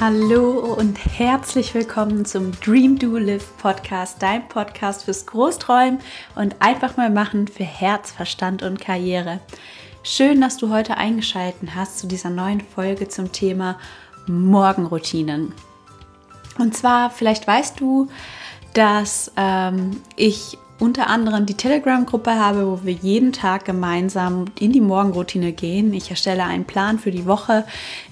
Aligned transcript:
Hallo 0.00 0.76
und 0.76 0.96
herzlich 1.18 1.74
willkommen 1.74 2.24
zum 2.24 2.52
Dream 2.60 3.00
Do 3.00 3.16
Live 3.16 3.56
Podcast, 3.58 4.22
dein 4.22 4.48
Podcast 4.48 5.02
fürs 5.02 5.26
Großträumen 5.26 5.98
und 6.36 6.54
einfach 6.60 6.96
mal 6.96 7.10
machen 7.10 7.48
für 7.48 7.64
Herz, 7.64 8.12
Verstand 8.12 8.62
und 8.62 8.80
Karriere. 8.80 9.40
Schön, 10.04 10.40
dass 10.40 10.56
du 10.56 10.70
heute 10.70 10.98
eingeschaltet 10.98 11.74
hast 11.74 11.98
zu 11.98 12.06
dieser 12.06 12.30
neuen 12.30 12.60
Folge 12.60 13.08
zum 13.08 13.32
Thema 13.32 13.76
Morgenroutinen. 14.28 15.52
Und 16.58 16.76
zwar, 16.76 17.10
vielleicht 17.10 17.48
weißt 17.48 17.80
du, 17.80 18.08
dass 18.74 19.32
ähm, 19.36 20.02
ich 20.16 20.58
unter 20.78 21.08
anderem 21.08 21.44
die 21.44 21.56
Telegram-Gruppe 21.56 22.34
habe, 22.34 22.66
wo 22.66 22.84
wir 22.84 22.92
jeden 22.92 23.32
Tag 23.32 23.64
gemeinsam 23.64 24.44
in 24.60 24.72
die 24.72 24.80
Morgenroutine 24.80 25.52
gehen. 25.52 25.92
Ich 25.92 26.10
erstelle 26.10 26.44
einen 26.44 26.64
Plan 26.64 26.98
für 26.98 27.10
die 27.10 27.26
Woche, 27.26 27.64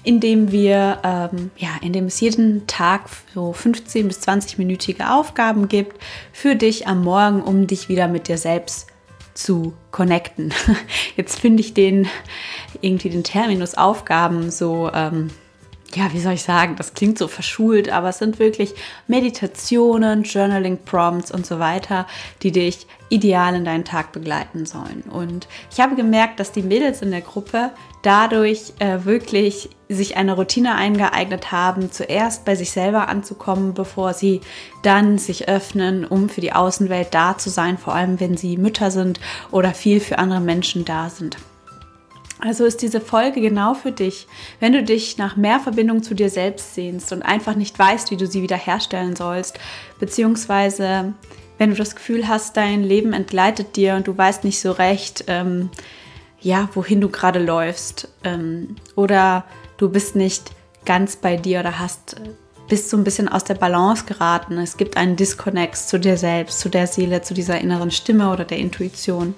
in 0.03 0.19
dem 0.19 0.51
wir, 0.51 0.99
ähm, 1.03 1.51
ja, 1.57 1.69
in 1.81 1.93
dem 1.93 2.05
es 2.05 2.19
jeden 2.19 2.67
Tag 2.67 3.03
so 3.33 3.53
15 3.53 4.07
bis 4.07 4.19
20 4.21 4.57
minütige 4.57 5.11
Aufgaben 5.11 5.69
gibt 5.69 6.01
für 6.33 6.55
dich 6.55 6.87
am 6.87 7.03
Morgen, 7.03 7.41
um 7.41 7.67
dich 7.67 7.87
wieder 7.87 8.07
mit 8.07 8.27
dir 8.27 8.37
selbst 8.37 8.87
zu 9.33 9.73
connecten. 9.91 10.53
Jetzt 11.15 11.39
finde 11.39 11.61
ich 11.61 11.73
den 11.73 12.07
irgendwie 12.81 13.09
den 13.09 13.23
Terminus 13.23 13.75
Aufgaben 13.75 14.51
so 14.51 14.91
ähm, 14.93 15.29
ja, 15.95 16.11
wie 16.13 16.19
soll 16.19 16.33
ich 16.33 16.43
sagen, 16.43 16.75
das 16.75 16.93
klingt 16.93 17.17
so 17.17 17.27
verschult, 17.27 17.89
aber 17.89 18.09
es 18.09 18.17
sind 18.17 18.39
wirklich 18.39 18.73
Meditationen, 19.07 20.23
Journaling 20.23 20.79
Prompts 20.83 21.31
und 21.31 21.45
so 21.45 21.59
weiter, 21.59 22.05
die 22.43 22.51
dich 22.51 22.87
ideal 23.09 23.55
in 23.55 23.63
deinen 23.63 23.85
Tag 23.85 24.11
begleiten 24.11 24.65
sollen. 24.65 25.03
Und 25.09 25.47
ich 25.71 25.79
habe 25.79 25.95
gemerkt, 25.95 26.39
dass 26.39 26.51
die 26.51 26.61
Mädels 26.61 27.01
in 27.01 27.11
der 27.11 27.21
Gruppe 27.21 27.71
dadurch 28.01 28.73
äh, 28.79 29.05
wirklich 29.05 29.69
sich 29.89 30.17
eine 30.17 30.33
Routine 30.33 30.75
eingeeignet 30.75 31.51
haben, 31.51 31.91
zuerst 31.91 32.43
bei 32.43 32.55
sich 32.55 32.71
selber 32.71 33.07
anzukommen, 33.07 33.73
bevor 33.73 34.13
sie 34.13 34.41
dann 34.83 35.17
sich 35.17 35.47
öffnen, 35.47 36.05
um 36.05 36.27
für 36.27 36.41
die 36.41 36.53
Außenwelt 36.53 37.13
da 37.13 37.37
zu 37.37 37.49
sein, 37.49 37.77
vor 37.77 37.95
allem 37.95 38.19
wenn 38.19 38.35
sie 38.35 38.57
Mütter 38.57 38.91
sind 38.91 39.19
oder 39.51 39.73
viel 39.73 40.01
für 40.01 40.19
andere 40.19 40.41
Menschen 40.41 40.83
da 40.83 41.09
sind. 41.09 41.37
Also 42.39 42.65
ist 42.65 42.81
diese 42.81 43.01
Folge 43.01 43.41
genau 43.41 43.73
für 43.73 43.91
dich, 43.91 44.27
wenn 44.59 44.73
du 44.73 44.83
dich 44.83 45.17
nach 45.17 45.35
mehr 45.35 45.59
Verbindung 45.59 46.03
zu 46.03 46.13
dir 46.13 46.29
selbst 46.29 46.75
sehnst 46.75 47.11
und 47.11 47.23
einfach 47.23 47.55
nicht 47.55 47.77
weißt, 47.77 48.11
wie 48.11 48.17
du 48.17 48.27
sie 48.27 48.43
wiederherstellen 48.43 49.15
sollst, 49.15 49.59
beziehungsweise 49.99 51.13
wenn 51.57 51.71
du 51.71 51.75
das 51.75 51.95
Gefühl 51.95 52.27
hast, 52.27 52.55
dein 52.55 52.83
Leben 52.83 53.13
entgleitet 53.13 53.75
dir 53.75 53.95
und 53.95 54.07
du 54.07 54.15
weißt 54.15 54.43
nicht 54.43 54.59
so 54.59 54.71
recht, 54.71 55.23
ähm, 55.27 55.69
ja, 56.39 56.69
wohin 56.75 57.01
du 57.01 57.09
gerade 57.09 57.43
läufst, 57.43 58.09
ähm, 58.23 58.75
oder 58.95 59.43
du 59.77 59.89
bist 59.89 60.15
nicht 60.15 60.51
ganz 60.85 61.15
bei 61.15 61.35
dir 61.35 61.61
oder 61.61 61.79
hast 61.79 62.15
bist 62.67 62.89
so 62.89 62.97
ein 62.97 63.03
bisschen 63.03 63.29
aus 63.29 63.43
der 63.43 63.55
Balance 63.55 64.05
geraten. 64.05 64.57
Es 64.57 64.77
gibt 64.77 64.97
einen 64.97 65.15
Disconnect 65.15 65.77
zu 65.77 65.99
dir 65.99 66.17
selbst, 66.17 66.59
zu 66.59 66.69
der 66.69 66.87
Seele, 66.87 67.21
zu 67.21 67.33
dieser 67.33 67.59
inneren 67.59 67.91
Stimme 67.91 68.29
oder 68.31 68.43
der 68.43 68.57
Intuition. 68.57 69.35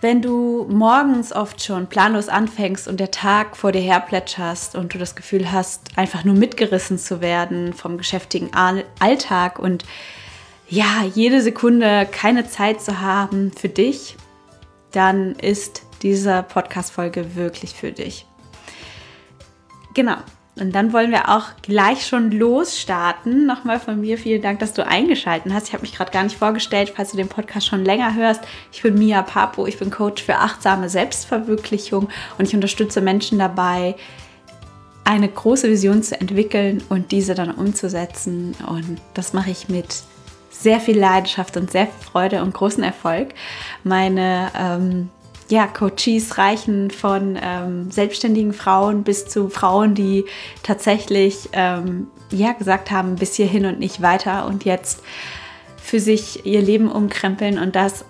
Wenn 0.00 0.22
du 0.22 0.66
morgens 0.70 1.30
oft 1.30 1.62
schon 1.62 1.86
planlos 1.86 2.30
anfängst 2.30 2.88
und 2.88 3.00
der 3.00 3.10
Tag 3.10 3.54
vor 3.54 3.70
dir 3.70 3.82
her 3.82 4.00
plätscherst 4.00 4.74
und 4.74 4.94
du 4.94 4.98
das 4.98 5.14
Gefühl 5.14 5.52
hast, 5.52 5.98
einfach 5.98 6.24
nur 6.24 6.34
mitgerissen 6.34 6.98
zu 6.98 7.20
werden 7.20 7.74
vom 7.74 7.98
geschäftigen 7.98 8.50
Alltag 8.54 9.58
und 9.58 9.84
ja, 10.70 11.04
jede 11.14 11.42
Sekunde 11.42 12.08
keine 12.10 12.46
Zeit 12.46 12.80
zu 12.80 13.00
haben 13.00 13.52
für 13.52 13.68
dich, 13.68 14.16
dann 14.92 15.34
ist 15.34 15.82
diese 16.00 16.44
Podcast-Folge 16.44 17.34
wirklich 17.34 17.74
für 17.74 17.92
dich. 17.92 18.24
Genau, 19.92 20.16
und 20.56 20.72
dann 20.74 20.92
wollen 20.92 21.10
wir 21.10 21.28
auch 21.28 21.46
gleich 21.62 22.06
schon 22.06 22.30
losstarten. 22.32 23.46
Nochmal 23.46 23.80
von 23.80 24.00
mir 24.00 24.18
vielen 24.18 24.42
Dank, 24.42 24.58
dass 24.58 24.72
du 24.72 24.86
eingeschaltet 24.86 25.52
hast. 25.52 25.68
Ich 25.68 25.72
habe 25.72 25.82
mich 25.82 25.94
gerade 25.94 26.10
gar 26.10 26.24
nicht 26.24 26.36
vorgestellt, 26.36 26.92
falls 26.94 27.12
du 27.12 27.16
den 27.16 27.28
Podcast 27.28 27.66
schon 27.66 27.84
länger 27.84 28.14
hörst. 28.14 28.42
Ich 28.72 28.82
bin 28.82 28.98
Mia 28.98 29.22
Papo, 29.22 29.66
ich 29.66 29.78
bin 29.78 29.90
Coach 29.90 30.22
für 30.22 30.36
achtsame 30.36 30.88
Selbstverwirklichung 30.88 32.08
und 32.36 32.48
ich 32.48 32.54
unterstütze 32.54 33.00
Menschen 33.00 33.38
dabei, 33.38 33.94
eine 35.04 35.28
große 35.28 35.68
Vision 35.68 36.02
zu 36.02 36.20
entwickeln 36.20 36.82
und 36.88 37.10
diese 37.10 37.34
dann 37.34 37.52
umzusetzen. 37.52 38.54
Und 38.66 39.00
das 39.14 39.32
mache 39.32 39.50
ich 39.50 39.68
mit 39.68 40.02
sehr 40.50 40.80
viel 40.80 40.98
Leidenschaft 40.98 41.56
und 41.56 41.70
sehr 41.70 41.86
viel 41.86 42.06
Freude 42.10 42.42
und 42.42 42.52
großen 42.52 42.82
Erfolg. 42.82 43.30
Meine 43.82 44.50
ähm, 44.56 45.10
ja, 45.50 45.66
Coaches 45.66 46.38
reichen 46.38 46.90
von 46.90 47.38
ähm, 47.42 47.90
selbstständigen 47.90 48.52
Frauen 48.52 49.02
bis 49.02 49.26
zu 49.26 49.48
Frauen, 49.48 49.94
die 49.94 50.24
tatsächlich 50.62 51.48
ähm, 51.52 52.06
ja, 52.30 52.52
gesagt 52.52 52.90
haben, 52.90 53.16
bis 53.16 53.34
hierhin 53.34 53.66
und 53.66 53.78
nicht 53.78 54.00
weiter 54.00 54.46
und 54.46 54.64
jetzt 54.64 55.02
für 55.76 55.98
sich 55.98 56.46
ihr 56.46 56.62
Leben 56.62 56.90
umkrempeln 56.90 57.58
und 57.58 57.74
das 57.74 58.04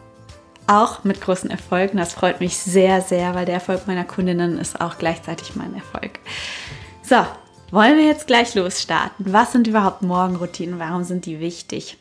auch 0.66 1.02
mit 1.02 1.20
großen 1.20 1.50
Erfolgen. 1.50 1.96
Das 1.96 2.12
freut 2.12 2.40
mich 2.40 2.58
sehr, 2.58 3.00
sehr, 3.00 3.34
weil 3.34 3.46
der 3.46 3.54
Erfolg 3.54 3.86
meiner 3.86 4.04
Kundinnen 4.04 4.58
ist 4.58 4.80
auch 4.80 4.98
gleichzeitig 4.98 5.56
mein 5.56 5.74
Erfolg. 5.74 6.20
So, 7.02 7.24
wollen 7.70 7.96
wir 7.96 8.04
jetzt 8.04 8.26
gleich 8.26 8.54
losstarten? 8.54 9.32
Was 9.32 9.52
sind 9.52 9.66
überhaupt 9.66 10.02
Morgenroutinen? 10.02 10.78
Warum 10.78 11.04
sind 11.04 11.24
die 11.24 11.40
wichtig? 11.40 11.96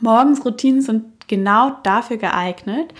Morgensroutinen 0.00 0.80
sind 0.80 1.04
genau 1.28 1.76
dafür 1.82 2.16
geeignet, 2.16 2.92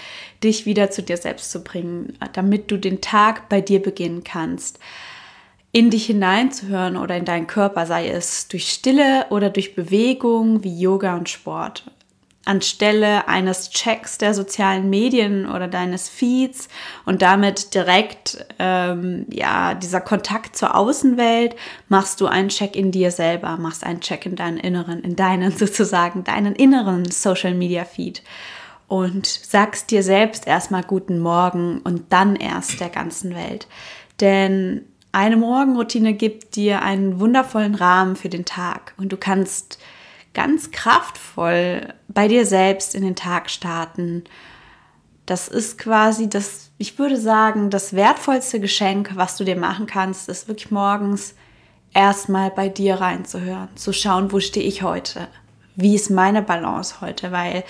dich 0.44 0.66
wieder 0.66 0.91
zu 0.91 1.03
dir 1.03 1.16
selbst 1.16 1.50
zu 1.50 1.65
bringen, 1.65 2.16
damit 2.33 2.71
du 2.71 2.77
den 2.77 3.00
Tag 3.00 3.49
bei 3.49 3.61
dir 3.61 3.83
beginnen 3.83 4.22
kannst. 4.22 4.78
In 5.72 5.91
dich 5.91 6.06
hineinzuhören 6.06 6.97
oder 6.97 7.16
in 7.16 7.25
deinen 7.25 7.47
Körper, 7.47 7.84
sei 7.87 8.09
es 8.09 8.49
durch 8.49 8.69
Stille 8.69 9.27
oder 9.31 9.50
durch 9.50 9.75
Bewegung 9.75 10.65
wie 10.65 10.81
Yoga 10.81 11.16
und 11.16 11.28
Sport 11.28 11.84
anstelle 12.48 13.28
eines 13.28 13.70
Checks 13.70 14.16
der 14.16 14.32
sozialen 14.32 14.88
Medien 14.88 15.48
oder 15.48 15.69
deines 15.69 16.09
Feeds 16.09 16.69
und 17.04 17.20
damit 17.22 17.75
direkt 17.75 18.44
ähm, 18.59 19.26
ja 19.31 19.75
dieser 19.75 20.00
Kontakt 20.00 20.56
zur 20.56 20.75
Außenwelt 20.75 21.54
machst 21.88 22.20
du 22.20 22.26
einen 22.26 22.48
Check 22.48 22.75
in 22.75 22.91
dir 22.91 23.10
selber, 23.10 23.59
machst 23.59 23.84
einen 23.84 24.00
Check 24.00 24.25
in 24.25 24.34
deinen 24.34 24.56
inneren, 24.56 25.00
in 25.03 25.14
deinen 25.14 25.53
sozusagen 25.56 26.25
deinen 26.25 26.54
inneren 26.54 27.10
Social 27.10 27.54
Media 27.54 27.84
Feed 27.84 28.22
und 28.88 29.26
sagst 29.26 29.91
dir 29.91 30.03
selbst 30.03 30.47
erstmal 30.47 30.82
guten 30.82 31.19
Morgen 31.19 31.80
und 31.84 32.12
dann 32.12 32.34
erst 32.34 32.80
der 32.80 32.88
ganzen 32.88 33.34
Welt, 33.34 33.69
denn 34.20 34.86
eine 35.12 35.36
Morgenroutine 35.36 36.15
gibt 36.15 36.56
dir 36.56 36.82
einen 36.82 37.20
wundervollen 37.20 37.75
Rahmen 37.75 38.16
für 38.16 38.28
den 38.28 38.44
Tag 38.44 38.94
und 38.97 39.10
du 39.10 39.16
kannst 39.16 39.78
ganz 40.34 40.71
kraftvoll 40.71 41.94
bei 42.09 42.28
dir 42.28 42.47
selbst 42.47 42.94
in 42.94 43.03
den 43.03 43.16
Tag 43.16 43.50
starten. 43.50 44.25
Das 45.27 45.49
ist 45.49 45.78
quasi 45.78 46.28
das, 46.28 46.71
ich 46.78 46.99
würde 46.99 47.16
sagen, 47.16 47.71
das 47.71 47.93
wertvollste 47.93 48.61
Geschenk, 48.61 49.12
was 49.15 49.37
du 49.37 49.44
dir 49.44 49.56
machen 49.56 49.87
kannst, 49.87 50.28
ist 50.28 50.49
wirklich 50.49 50.71
morgens 50.71 51.34
erstmal 51.93 52.50
bei 52.50 52.69
dir 52.69 52.97
reinzuhören, 52.97 53.69
zu 53.75 53.93
schauen, 53.93 54.33
wo 54.33 54.41
stehe 54.41 54.66
ich 54.66 54.83
heute? 54.83 55.28
Wie 55.75 55.94
ist 55.94 56.11
meine 56.11 56.43
Balance 56.43 57.00
heute? 57.00 57.33
Weil 57.33 57.65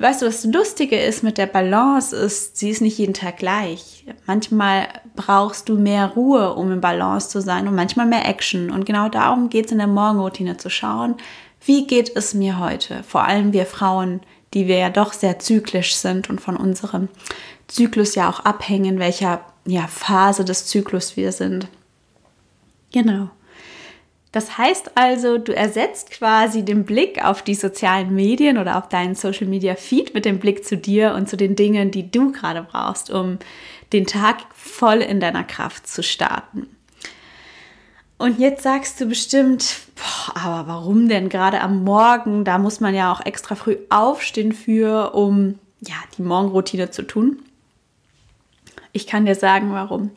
Weißt 0.00 0.22
du, 0.22 0.26
was 0.26 0.42
das 0.42 0.52
Lustige 0.52 0.96
ist 0.96 1.24
mit 1.24 1.38
der 1.38 1.46
Balance 1.46 2.14
ist, 2.14 2.56
sie 2.56 2.70
ist 2.70 2.80
nicht 2.80 2.98
jeden 2.98 3.14
Tag 3.14 3.38
gleich. 3.38 4.04
Manchmal 4.26 4.86
brauchst 5.16 5.68
du 5.68 5.76
mehr 5.76 6.06
Ruhe, 6.14 6.54
um 6.54 6.70
in 6.70 6.80
Balance 6.80 7.30
zu 7.30 7.40
sein 7.40 7.66
und 7.66 7.74
manchmal 7.74 8.06
mehr 8.06 8.28
Action. 8.28 8.70
Und 8.70 8.86
genau 8.86 9.08
darum 9.08 9.48
geht 9.48 9.66
es 9.66 9.72
in 9.72 9.78
der 9.78 9.88
Morgenroutine 9.88 10.56
zu 10.56 10.70
schauen, 10.70 11.16
wie 11.64 11.86
geht 11.86 12.14
es 12.14 12.32
mir 12.32 12.60
heute? 12.60 13.02
Vor 13.02 13.24
allem 13.24 13.52
wir 13.52 13.66
Frauen, 13.66 14.20
die 14.54 14.68
wir 14.68 14.78
ja 14.78 14.90
doch 14.90 15.12
sehr 15.12 15.40
zyklisch 15.40 15.96
sind 15.96 16.30
und 16.30 16.40
von 16.40 16.56
unserem 16.56 17.08
Zyklus 17.66 18.14
ja 18.14 18.30
auch 18.30 18.40
abhängen, 18.40 18.98
welcher 19.00 19.40
ja, 19.66 19.86
Phase 19.88 20.44
des 20.44 20.66
Zyklus 20.66 21.16
wir 21.16 21.32
sind. 21.32 21.68
Genau. 22.92 23.28
Das 24.32 24.58
heißt 24.58 24.92
also, 24.94 25.38
du 25.38 25.56
ersetzt 25.56 26.10
quasi 26.10 26.62
den 26.62 26.84
Blick 26.84 27.24
auf 27.24 27.42
die 27.42 27.54
sozialen 27.54 28.14
Medien 28.14 28.58
oder 28.58 28.76
auf 28.76 28.88
deinen 28.88 29.14
Social 29.14 29.46
Media 29.46 29.74
Feed 29.74 30.12
mit 30.12 30.26
dem 30.26 30.38
Blick 30.38 30.64
zu 30.64 30.76
dir 30.76 31.14
und 31.14 31.28
zu 31.28 31.36
den 31.36 31.56
Dingen, 31.56 31.90
die 31.90 32.10
du 32.10 32.32
gerade 32.32 32.62
brauchst, 32.62 33.10
um 33.10 33.38
den 33.92 34.06
Tag 34.06 34.38
voll 34.54 34.98
in 34.98 35.18
deiner 35.20 35.44
Kraft 35.44 35.86
zu 35.86 36.02
starten. 36.02 36.68
Und 38.18 38.38
jetzt 38.38 38.64
sagst 38.64 39.00
du 39.00 39.06
bestimmt, 39.06 39.76
boah, 39.94 40.36
aber 40.36 40.68
warum 40.68 41.08
denn 41.08 41.28
gerade 41.28 41.60
am 41.60 41.84
Morgen? 41.84 42.44
Da 42.44 42.58
muss 42.58 42.80
man 42.80 42.94
ja 42.94 43.12
auch 43.12 43.24
extra 43.24 43.54
früh 43.54 43.76
aufstehen 43.88 44.52
für, 44.52 45.14
um 45.14 45.58
ja, 45.80 45.94
die 46.16 46.22
Morgenroutine 46.22 46.90
zu 46.90 47.02
tun. 47.02 47.38
Ich 48.92 49.06
kann 49.06 49.24
dir 49.24 49.36
sagen, 49.36 49.72
warum. 49.72 50.10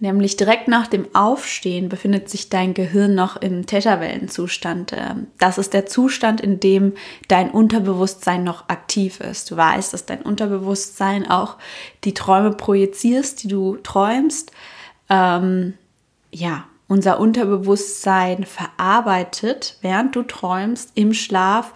Nämlich 0.00 0.36
direkt 0.36 0.66
nach 0.66 0.88
dem 0.88 1.06
Aufstehen 1.14 1.88
befindet 1.88 2.28
sich 2.28 2.48
dein 2.48 2.74
Gehirn 2.74 3.14
noch 3.14 3.36
im 3.36 3.64
Täterwellenzustand. 3.64 4.92
Ähm, 4.92 5.28
das 5.38 5.56
ist 5.56 5.72
der 5.72 5.86
Zustand, 5.86 6.40
in 6.40 6.58
dem 6.58 6.94
dein 7.28 7.50
Unterbewusstsein 7.50 8.42
noch 8.42 8.68
aktiv 8.68 9.20
ist. 9.20 9.50
Du 9.50 9.56
weißt, 9.56 9.92
dass 9.92 10.04
dein 10.04 10.22
Unterbewusstsein 10.22 11.30
auch 11.30 11.56
die 12.02 12.12
Träume 12.12 12.50
projizierst, 12.50 13.44
die 13.44 13.48
du 13.48 13.76
träumst. 13.76 14.50
Ähm, 15.08 15.74
ja, 16.32 16.64
unser 16.88 17.20
Unterbewusstsein 17.20 18.44
verarbeitet, 18.44 19.78
während 19.80 20.16
du 20.16 20.22
träumst, 20.22 20.90
im 20.96 21.14
Schlaf 21.14 21.72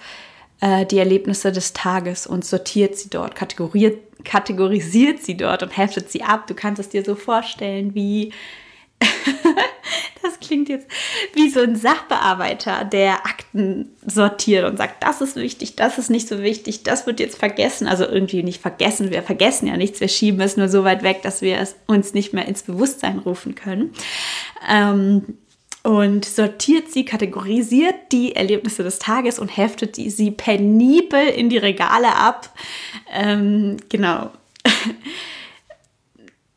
äh, 0.60 0.84
die 0.86 0.98
Erlebnisse 0.98 1.52
des 1.52 1.72
Tages 1.72 2.26
und 2.26 2.44
sortiert 2.44 2.96
sie 2.96 3.10
dort, 3.10 3.36
kategoriert, 3.36 4.00
kategorisiert 4.28 5.22
sie 5.22 5.36
dort 5.36 5.62
und 5.62 5.76
heftet 5.76 6.10
sie 6.10 6.22
ab. 6.22 6.46
Du 6.46 6.54
kannst 6.54 6.78
es 6.78 6.90
dir 6.90 7.02
so 7.02 7.14
vorstellen, 7.14 7.94
wie 7.94 8.32
das 10.22 10.38
klingt 10.38 10.68
jetzt 10.68 10.86
wie 11.32 11.48
so 11.48 11.60
ein 11.60 11.76
Sachbearbeiter, 11.76 12.84
der 12.84 13.24
Akten 13.24 13.90
sortiert 14.04 14.68
und 14.68 14.76
sagt, 14.76 15.02
das 15.02 15.22
ist 15.22 15.36
wichtig, 15.36 15.76
das 15.76 15.96
ist 15.98 16.10
nicht 16.10 16.28
so 16.28 16.42
wichtig, 16.42 16.82
das 16.82 17.06
wird 17.06 17.20
jetzt 17.20 17.38
vergessen. 17.38 17.86
Also 17.86 18.04
irgendwie 18.04 18.42
nicht 18.42 18.60
vergessen, 18.60 19.10
wir 19.10 19.22
vergessen 19.22 19.66
ja 19.66 19.76
nichts, 19.76 20.00
wir 20.00 20.08
schieben 20.08 20.40
es 20.42 20.56
nur 20.56 20.68
so 20.68 20.84
weit 20.84 21.02
weg, 21.02 21.22
dass 21.22 21.40
wir 21.40 21.58
es 21.58 21.76
uns 21.86 22.12
nicht 22.12 22.34
mehr 22.34 22.46
ins 22.46 22.62
Bewusstsein 22.62 23.18
rufen 23.20 23.54
können. 23.54 23.94
Ähm, 24.68 25.38
und 25.88 26.26
sortiert 26.26 26.90
sie, 26.90 27.06
kategorisiert 27.06 28.12
die 28.12 28.36
Erlebnisse 28.36 28.82
des 28.82 28.98
Tages 28.98 29.38
und 29.38 29.48
heftet 29.48 29.96
die, 29.96 30.10
sie 30.10 30.30
penibel 30.30 31.26
in 31.28 31.48
die 31.48 31.56
Regale 31.56 32.14
ab. 32.14 32.50
Ähm, 33.10 33.78
genau. 33.88 34.30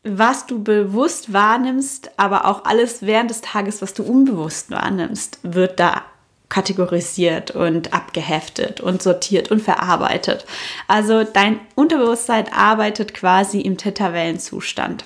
was 0.04 0.48
du 0.48 0.62
bewusst 0.62 1.32
wahrnimmst, 1.32 2.12
aber 2.18 2.44
auch 2.44 2.66
alles 2.66 3.04
während 3.04 3.30
des 3.30 3.40
Tages, 3.40 3.82
was 3.82 3.94
du 3.94 4.04
unbewusst 4.04 4.70
wahrnimmst, 4.70 5.40
wird 5.44 5.80
da 5.80 6.04
kategorisiert 6.50 7.52
und 7.52 7.94
abgeheftet 7.94 8.82
und 8.82 9.02
sortiert 9.02 9.50
und 9.50 9.62
verarbeitet. 9.62 10.46
Also 10.90 11.24
dein 11.24 11.62
Unterbewusstsein 11.76 12.52
arbeitet 12.52 13.14
quasi 13.14 13.62
im 13.62 13.78
Tetawellenzustand. 13.78 15.06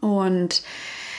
Und 0.00 0.62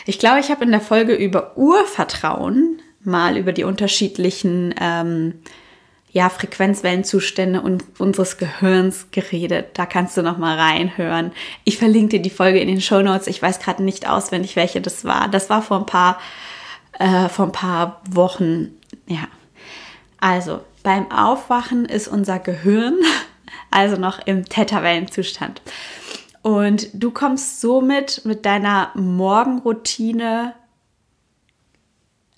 ich 0.09 0.17
glaube, 0.17 0.39
ich 0.39 0.50
habe 0.50 0.63
in 0.63 0.71
der 0.71 0.81
Folge 0.81 1.13
über 1.13 1.56
Urvertrauen 1.56 2.81
mal 3.03 3.38
über 3.38 3.53
die 3.53 3.63
unterschiedlichen 3.63 4.73
ähm, 4.81 5.35
ja, 6.11 6.29
Frequenzwellenzustände 6.29 7.61
und 7.61 7.83
unseres 8.00 8.39
Gehirns 8.39 9.11
geredet. 9.11 9.67
Da 9.75 9.85
kannst 9.85 10.17
du 10.17 10.23
noch 10.23 10.39
mal 10.39 10.57
reinhören. 10.57 11.31
Ich 11.63 11.77
verlinke 11.77 12.17
dir 12.17 12.23
die 12.23 12.31
Folge 12.31 12.59
in 12.59 12.67
den 12.67 12.81
Show 12.81 13.03
Notes. 13.03 13.27
Ich 13.27 13.39
weiß 13.39 13.59
gerade 13.59 13.83
nicht 13.83 14.09
auswendig, 14.09 14.56
welche 14.56 14.81
das 14.81 15.06
war. 15.06 15.27
Das 15.27 15.51
war 15.51 15.61
vor 15.61 15.77
ein 15.77 15.85
paar, 15.85 16.19
äh, 16.97 17.29
vor 17.29 17.45
ein 17.45 17.51
paar 17.51 18.01
Wochen. 18.09 18.69
Ja. 19.05 19.27
Also, 20.19 20.62
beim 20.81 21.12
Aufwachen 21.12 21.85
ist 21.85 22.07
unser 22.07 22.39
Gehirn 22.39 22.95
also 23.69 23.95
noch 23.95 24.25
im 24.25 24.44
Theta-Wellenzustand. 24.44 25.62
Und 26.41 26.89
du 26.94 27.12
kommst 27.12 27.62
somit 27.62 28.21
mit 28.25 28.45
deiner 28.45 28.91
Morgenroutine 28.95 30.53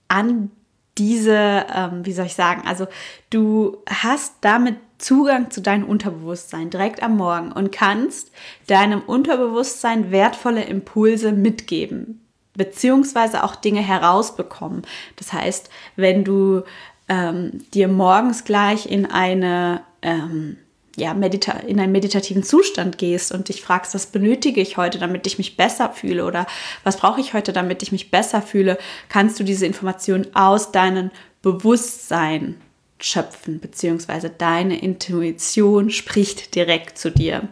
an 0.07 0.51
diese, 0.97 1.65
ähm, 1.73 2.05
wie 2.05 2.11
soll 2.11 2.25
ich 2.25 2.35
sagen, 2.35 2.63
also 2.65 2.87
du 3.29 3.77
hast 3.89 4.35
damit 4.41 4.77
Zugang 4.97 5.49
zu 5.49 5.61
deinem 5.61 5.85
Unterbewusstsein 5.85 6.69
direkt 6.69 7.01
am 7.01 7.17
Morgen 7.17 7.51
und 7.51 7.71
kannst 7.71 8.31
deinem 8.67 9.01
Unterbewusstsein 9.01 10.11
wertvolle 10.11 10.63
Impulse 10.63 11.31
mitgeben, 11.31 12.21
beziehungsweise 12.55 13.43
auch 13.43 13.55
Dinge 13.55 13.81
herausbekommen. 13.81 14.83
Das 15.15 15.33
heißt, 15.33 15.69
wenn 15.95 16.23
du 16.23 16.63
ähm, 17.09 17.65
dir 17.73 17.87
morgens 17.87 18.43
gleich 18.43 18.85
in 18.85 19.05
eine 19.05 19.81
ähm, 20.01 20.57
ja, 20.97 21.13
medita 21.13 21.53
in 21.53 21.79
einen 21.79 21.91
meditativen 21.91 22.43
Zustand 22.43 22.97
gehst 22.97 23.31
und 23.31 23.49
dich 23.49 23.61
fragst, 23.61 23.93
was 23.93 24.07
benötige 24.07 24.61
ich 24.61 24.77
heute, 24.77 24.99
damit 24.99 25.25
ich 25.25 25.37
mich 25.37 25.57
besser 25.57 25.89
fühle 25.89 26.25
oder 26.25 26.45
was 26.83 26.97
brauche 26.97 27.21
ich 27.21 27.33
heute, 27.33 27.53
damit 27.53 27.81
ich 27.83 27.91
mich 27.91 28.11
besser 28.11 28.41
fühle, 28.41 28.77
kannst 29.09 29.39
du 29.39 29.43
diese 29.43 29.65
Informationen 29.65 30.27
aus 30.35 30.71
deinem 30.71 31.11
Bewusstsein 31.41 32.57
schöpfen, 32.99 33.59
beziehungsweise 33.59 34.29
deine 34.29 34.79
Intuition 34.79 35.89
spricht 35.89 36.55
direkt 36.55 36.97
zu 36.97 37.09
dir. 37.09 37.47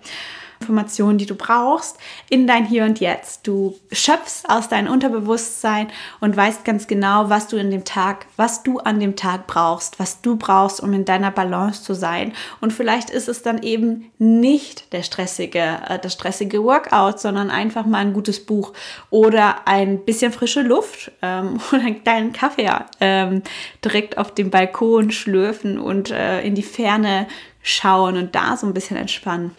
Informationen, 0.60 1.18
die 1.18 1.26
du 1.26 1.36
brauchst, 1.36 1.98
in 2.30 2.46
dein 2.46 2.66
Hier 2.66 2.84
und 2.84 3.00
Jetzt. 3.00 3.48
Du 3.48 3.76
schöpfst 3.92 4.44
aus 4.48 4.68
deinem 4.68 4.92
Unterbewusstsein 4.92 5.88
und 6.20 6.36
weißt 6.36 6.66
ganz 6.66 6.88
genau, 6.88 7.30
was 7.30 7.48
du 7.48 7.58
in 7.58 7.72
dem 7.72 7.86
Tag, 7.86 8.26
was 8.36 8.64
du 8.64 8.80
an 8.80 9.00
dem 9.00 9.16
Tag 9.16 9.48
brauchst, 9.48 10.00
was 10.00 10.22
du 10.22 10.36
brauchst, 10.36 10.82
um 10.82 10.94
in 10.94 11.06
deiner 11.06 11.32
Balance 11.32 11.84
zu 11.84 11.94
sein. 11.94 12.34
Und 12.60 12.74
vielleicht 12.74 13.10
ist 13.10 13.30
es 13.30 13.42
dann 13.42 13.64
eben 13.64 14.12
nicht 14.18 14.92
der 14.94 15.04
stressige, 15.04 15.80
äh, 15.88 16.00
das 16.00 16.14
stressige 16.14 16.64
Workout, 16.64 17.20
sondern 17.20 17.50
einfach 17.50 17.86
mal 17.86 18.00
ein 18.00 18.14
gutes 18.14 18.46
Buch 18.46 18.74
oder 19.10 19.68
ein 19.68 20.06
bisschen 20.06 20.32
frische 20.32 20.62
Luft 20.62 21.12
ähm, 21.22 21.60
oder 21.72 21.82
einen 21.82 22.04
kleinen 22.04 22.34
Kaffee 22.34 22.70
ähm, 23.00 23.44
direkt 23.84 24.18
auf 24.18 24.34
dem 24.34 24.50
Balkon 24.50 25.12
schlürfen 25.12 25.80
und 25.80 26.12
äh, 26.12 26.42
in 26.42 26.56
die 26.56 26.64
Ferne 26.64 27.28
schauen 27.62 28.18
und 28.18 28.36
da 28.36 28.58
so 28.58 28.68
ein 28.68 28.74
bisschen 28.74 28.98
entspannen. 28.98 29.52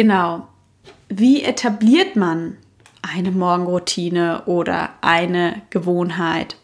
Genau. 0.00 0.48
Wie 1.10 1.42
etabliert 1.42 2.16
man 2.16 2.56
eine 3.02 3.32
Morgenroutine 3.32 4.44
oder 4.46 4.94
eine 5.02 5.60
Gewohnheit? 5.68 6.56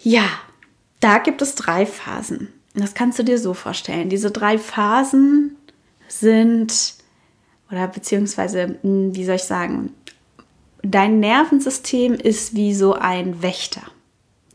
Ja, 0.00 0.24
da 0.98 1.18
gibt 1.18 1.42
es 1.42 1.54
drei 1.54 1.86
Phasen. 1.86 2.48
Das 2.74 2.94
kannst 2.94 3.20
du 3.20 3.22
dir 3.22 3.38
so 3.38 3.54
vorstellen. 3.54 4.08
Diese 4.08 4.32
drei 4.32 4.58
Phasen 4.58 5.54
sind, 6.08 6.94
oder 7.70 7.86
beziehungsweise, 7.86 8.80
hm, 8.82 9.14
wie 9.14 9.24
soll 9.24 9.36
ich 9.36 9.44
sagen, 9.44 9.94
dein 10.82 11.20
Nervensystem 11.20 12.14
ist 12.14 12.56
wie 12.56 12.74
so 12.74 12.94
ein 12.94 13.44
Wächter. 13.44 13.82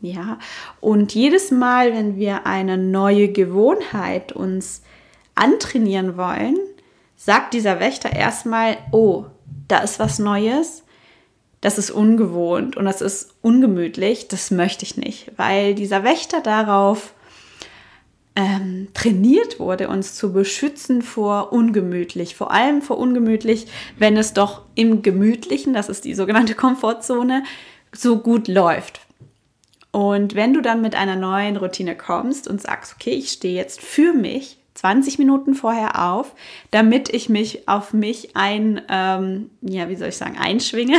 Ja, 0.02 0.38
und 0.82 1.14
jedes 1.14 1.50
Mal, 1.50 1.94
wenn 1.94 2.16
wir 2.16 2.44
eine 2.44 2.76
neue 2.76 3.28
Gewohnheit 3.32 4.32
uns 4.32 4.82
antrainieren 5.34 6.18
wollen, 6.18 6.58
sagt 7.24 7.54
dieser 7.54 7.80
Wächter 7.80 8.12
erstmal, 8.12 8.76
oh, 8.92 9.24
da 9.66 9.78
ist 9.78 9.98
was 9.98 10.18
Neues, 10.18 10.84
das 11.62 11.78
ist 11.78 11.90
ungewohnt 11.90 12.76
und 12.76 12.84
das 12.84 13.00
ist 13.00 13.34
ungemütlich, 13.40 14.28
das 14.28 14.50
möchte 14.50 14.84
ich 14.84 14.98
nicht, 14.98 15.32
weil 15.38 15.74
dieser 15.74 16.04
Wächter 16.04 16.42
darauf 16.42 17.14
ähm, 18.36 18.88
trainiert 18.92 19.58
wurde, 19.58 19.88
uns 19.88 20.14
zu 20.16 20.34
beschützen 20.34 21.00
vor 21.00 21.50
ungemütlich, 21.50 22.36
vor 22.36 22.50
allem 22.50 22.82
vor 22.82 22.98
ungemütlich, 22.98 23.68
wenn 23.96 24.18
es 24.18 24.34
doch 24.34 24.60
im 24.74 25.00
Gemütlichen, 25.00 25.72
das 25.72 25.88
ist 25.88 26.04
die 26.04 26.14
sogenannte 26.14 26.54
Komfortzone, 26.54 27.42
so 27.90 28.18
gut 28.18 28.48
läuft. 28.48 29.00
Und 29.92 30.34
wenn 30.34 30.52
du 30.52 30.60
dann 30.60 30.82
mit 30.82 30.94
einer 30.94 31.16
neuen 31.16 31.56
Routine 31.56 31.96
kommst 31.96 32.48
und 32.48 32.60
sagst, 32.60 32.96
okay, 32.96 33.12
ich 33.12 33.30
stehe 33.30 33.54
jetzt 33.54 33.80
für 33.80 34.12
mich, 34.12 34.58
20 34.84 35.18
Minuten 35.18 35.54
vorher 35.54 36.02
auf, 36.04 36.34
damit 36.70 37.08
ich 37.08 37.30
mich 37.30 37.66
auf 37.70 37.94
mich 37.94 38.36
ein, 38.36 38.82
ähm, 38.90 39.48
ja, 39.62 39.88
wie 39.88 39.96
soll 39.96 40.08
ich 40.08 40.16
sagen, 40.18 40.36
einschwinge, 40.36 40.98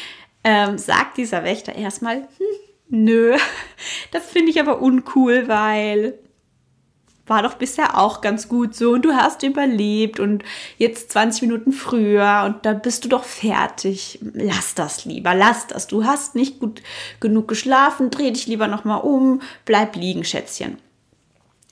ähm, 0.44 0.78
sagt 0.78 1.18
dieser 1.18 1.44
Wächter 1.44 1.74
erstmal, 1.74 2.16
hm, 2.16 2.24
nö, 2.88 3.36
das 4.10 4.24
finde 4.24 4.50
ich 4.50 4.58
aber 4.58 4.80
uncool, 4.80 5.48
weil 5.48 6.14
war 7.26 7.42
doch 7.42 7.54
bisher 7.54 7.98
auch 7.98 8.22
ganz 8.22 8.48
gut 8.48 8.74
so 8.74 8.92
und 8.92 9.04
du 9.04 9.12
hast 9.12 9.42
überlebt 9.42 10.18
und 10.18 10.42
jetzt 10.78 11.10
20 11.10 11.42
Minuten 11.42 11.72
früher 11.72 12.44
und 12.46 12.64
dann 12.64 12.80
bist 12.80 13.04
du 13.04 13.08
doch 13.08 13.24
fertig. 13.24 14.20
Lass 14.32 14.76
das 14.76 15.04
lieber, 15.04 15.34
lass 15.34 15.66
das. 15.66 15.88
Du 15.88 16.04
hast 16.04 16.36
nicht 16.36 16.60
gut 16.60 16.82
genug 17.18 17.48
geschlafen, 17.48 18.10
dreh 18.10 18.30
dich 18.30 18.46
lieber 18.46 18.68
nochmal 18.68 19.00
um, 19.00 19.42
bleib 19.64 19.96
liegen, 19.96 20.22
Schätzchen. 20.24 20.78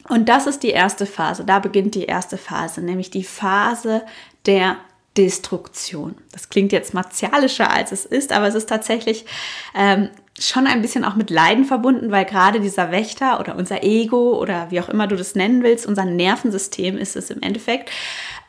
Und 0.09 0.29
das 0.29 0.47
ist 0.47 0.63
die 0.63 0.71
erste 0.71 1.07
Phase. 1.07 1.45
Da 1.45 1.59
beginnt 1.59 1.95
die 1.95 2.05
erste 2.05 2.37
Phase, 2.37 2.83
nämlich 2.83 3.11
die 3.11 3.25
Phase 3.25 4.03
der 4.47 4.77
Destruktion. 5.17 6.17
Das 6.33 6.49
klingt 6.49 6.73
jetzt 6.73 6.93
martialischer, 6.93 7.71
als 7.71 7.93
es 7.93 8.05
ist, 8.05 8.33
aber 8.33 8.49
es 8.49 8.55
ist 8.55 8.69
tatsächlich 8.69 9.25
ähm, 9.75 10.11
schon 10.39 10.67
ein 10.67 10.83
bisschen 10.83 11.05
auch 11.05 11.15
mit 11.15 11.31
Leiden 11.31 11.65
verbunden, 11.65 12.11
weil 12.11 12.25
gerade 12.25 12.61
dieser 12.61 12.91
Wächter 12.91 13.39
oder 13.39 13.57
unser 13.57 13.85
Ego 13.85 14.39
oder 14.41 14.71
wie 14.71 14.81
auch 14.81 14.89
immer 14.89 15.07
du 15.07 15.17
das 15.17 15.37
nennen 15.37 15.63
willst, 15.63 15.87
unser 15.87 16.05
Nervensystem 16.05 16.99
ist 16.99 17.15
es 17.15 17.31
im 17.31 17.41
Endeffekt, 17.43 17.91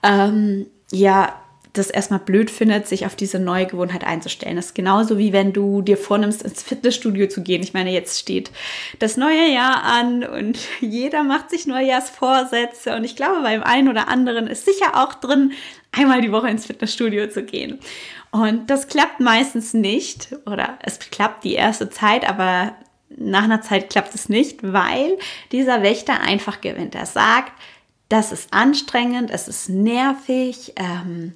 ähm, 0.01 0.65
ja, 0.91 1.35
das 1.77 1.89
erstmal 1.89 2.19
blöd 2.19 2.49
findet, 2.49 2.87
sich 2.87 3.05
auf 3.05 3.15
diese 3.15 3.39
neue 3.39 3.65
Gewohnheit 3.65 4.05
einzustellen. 4.05 4.55
Das 4.55 4.67
ist 4.67 4.75
genauso 4.75 5.17
wie 5.17 5.33
wenn 5.33 5.53
du 5.53 5.81
dir 5.81 5.97
vornimmst, 5.97 6.43
ins 6.43 6.63
Fitnessstudio 6.63 7.27
zu 7.27 7.41
gehen. 7.43 7.61
Ich 7.61 7.73
meine, 7.73 7.91
jetzt 7.91 8.19
steht 8.19 8.51
das 8.99 9.17
neue 9.17 9.51
Jahr 9.51 9.83
an 9.83 10.23
und 10.23 10.57
jeder 10.81 11.23
macht 11.23 11.49
sich 11.49 11.67
Neujahrsvorsätze 11.67 12.95
und 12.95 13.03
ich 13.03 13.15
glaube, 13.15 13.41
beim 13.41 13.63
einen 13.63 13.89
oder 13.89 14.07
anderen 14.07 14.47
ist 14.47 14.65
sicher 14.65 15.03
auch 15.03 15.13
drin, 15.13 15.53
einmal 15.91 16.21
die 16.21 16.31
Woche 16.31 16.49
ins 16.49 16.65
Fitnessstudio 16.65 17.29
zu 17.29 17.43
gehen. 17.43 17.79
Und 18.31 18.69
das 18.69 18.87
klappt 18.87 19.19
meistens 19.19 19.73
nicht 19.73 20.35
oder 20.45 20.77
es 20.81 20.99
klappt 20.99 21.43
die 21.43 21.53
erste 21.53 21.89
Zeit, 21.89 22.27
aber 22.27 22.75
nach 23.09 23.43
einer 23.43 23.61
Zeit 23.61 23.89
klappt 23.89 24.13
es 24.13 24.29
nicht, 24.29 24.59
weil 24.61 25.17
dieser 25.51 25.83
Wächter 25.83 26.21
einfach 26.21 26.61
gewinnt. 26.61 26.95
Er 26.95 27.05
sagt, 27.05 27.53
das 28.09 28.31
ist 28.31 28.53
anstrengend, 28.53 29.31
es 29.31 29.47
ist 29.47 29.69
nervig, 29.69 30.73
ähm, 30.75 31.33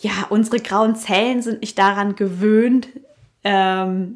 ja, 0.00 0.26
unsere 0.30 0.60
grauen 0.60 0.94
Zellen 0.96 1.42
sind 1.42 1.60
nicht 1.60 1.78
daran 1.78 2.14
gewöhnt, 2.14 2.88
ähm, 3.44 4.14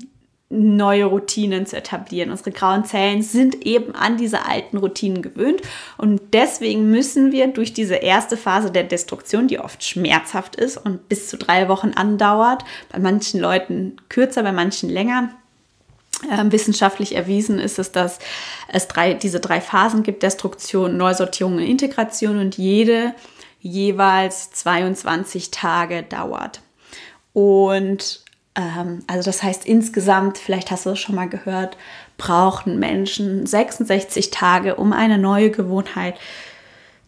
neue 0.53 1.07
Routinen 1.07 1.65
zu 1.65 1.77
etablieren. 1.77 2.31
Unsere 2.31 2.53
grauen 2.53 2.85
Zellen 2.85 3.23
sind 3.23 3.67
eben 3.67 3.95
an 3.95 4.19
diese 4.19 4.45
alten 4.45 4.77
Routinen 4.77 5.23
gewöhnt 5.23 5.63
und 5.97 6.21
deswegen 6.35 6.91
müssen 6.91 7.33
wir 7.33 7.49
durch 7.49 7.73
diese 7.73 7.95
erste 7.95 8.37
Phase 8.37 8.71
der 8.71 8.85
Destruktion, 8.85 9.49
die 9.49 9.59
oft 9.59 9.83
schmerzhaft 9.83 10.57
ist 10.57 10.77
und 10.77 11.09
bis 11.09 11.29
zu 11.29 11.39
drei 11.39 11.69
Wochen 11.69 11.93
andauert, 11.95 12.65
bei 12.93 12.99
manchen 12.99 13.41
Leuten 13.41 13.97
kürzer, 14.11 14.43
bei 14.43 14.53
manchen 14.53 14.91
länger, 14.91 15.31
äh, 16.31 16.45
wissenschaftlich 16.53 17.17
erwiesen 17.17 17.59
ist 17.59 17.79
es, 17.79 17.91
dass 17.91 18.19
es 18.69 18.89
drei, 18.89 19.15
diese 19.15 19.41
drei 19.41 19.61
Phasen 19.61 20.03
gibt, 20.03 20.23
Destruktion, 20.23 20.97
Neusortierung 20.97 21.55
und 21.55 21.63
Integration 21.63 22.39
und 22.39 22.59
jede 22.59 23.15
jeweils 23.63 24.51
22 24.51 25.51
Tage 25.51 26.03
dauert. 26.03 26.61
Und 27.33 28.23
ähm, 28.55 29.03
also 29.07 29.25
das 29.25 29.43
heißt 29.43 29.65
insgesamt, 29.65 30.37
vielleicht 30.37 30.71
hast 30.71 30.85
du 30.85 30.91
es 30.91 30.99
schon 30.99 31.15
mal 31.15 31.29
gehört, 31.29 31.77
brauchen 32.19 32.79
Menschen 32.79 33.47
66 33.47 34.31
Tage, 34.31 34.75
um 34.77 34.93
eine 34.93 35.17
neue 35.17 35.51
Gewohnheit 35.51 36.17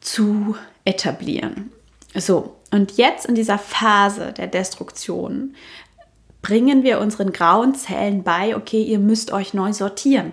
zu 0.00 0.56
etablieren. 0.84 1.70
So, 2.14 2.56
und 2.70 2.96
jetzt 2.96 3.26
in 3.26 3.34
dieser 3.34 3.58
Phase 3.58 4.32
der 4.32 4.46
Destruktion 4.46 5.54
bringen 6.42 6.82
wir 6.82 7.00
unseren 7.00 7.32
grauen 7.32 7.74
Zellen 7.74 8.22
bei, 8.22 8.56
okay, 8.56 8.82
ihr 8.82 8.98
müsst 8.98 9.32
euch 9.32 9.54
neu 9.54 9.72
sortieren. 9.72 10.32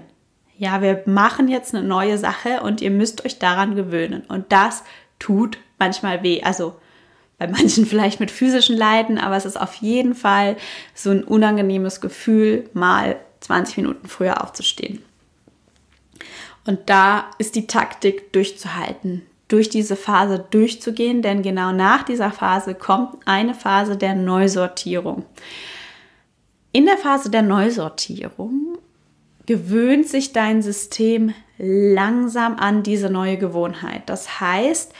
Ja, 0.57 0.81
wir 0.81 1.01
machen 1.05 1.47
jetzt 1.47 1.73
eine 1.73 1.87
neue 1.87 2.17
Sache 2.17 2.61
und 2.61 2.81
ihr 2.81 2.91
müsst 2.91 3.25
euch 3.25 3.39
daran 3.39 3.75
gewöhnen. 3.75 4.23
Und 4.27 4.51
das 4.51 4.83
tut 5.17 5.57
manchmal 5.81 6.21
weh. 6.21 6.43
Also 6.43 6.75
bei 7.38 7.47
manchen 7.47 7.85
vielleicht 7.88 8.19
mit 8.19 8.31
physischen 8.31 8.77
Leiden, 8.77 9.17
aber 9.17 9.35
es 9.35 9.45
ist 9.45 9.59
auf 9.59 9.73
jeden 9.75 10.13
Fall 10.15 10.55
so 10.93 11.09
ein 11.09 11.23
unangenehmes 11.23 12.00
Gefühl, 12.00 12.69
mal 12.73 13.17
20 13.41 13.77
Minuten 13.77 14.07
früher 14.07 14.43
aufzustehen. 14.43 15.03
Und 16.67 16.89
da 16.91 17.31
ist 17.39 17.55
die 17.55 17.65
Taktik 17.65 18.31
durchzuhalten, 18.31 19.23
durch 19.47 19.69
diese 19.69 19.95
Phase 19.95 20.45
durchzugehen, 20.51 21.23
denn 21.23 21.41
genau 21.41 21.71
nach 21.71 22.03
dieser 22.03 22.31
Phase 22.31 22.75
kommt 22.75 23.15
eine 23.25 23.55
Phase 23.55 23.97
der 23.97 24.13
Neusortierung. 24.13 25.25
In 26.71 26.85
der 26.85 26.97
Phase 26.97 27.31
der 27.31 27.41
Neusortierung 27.41 28.77
gewöhnt 29.47 30.07
sich 30.07 30.31
dein 30.31 30.61
System 30.61 31.33
langsam 31.57 32.57
an 32.57 32.83
diese 32.83 33.09
neue 33.09 33.38
Gewohnheit. 33.38 34.03
Das 34.05 34.39
heißt, 34.39 34.93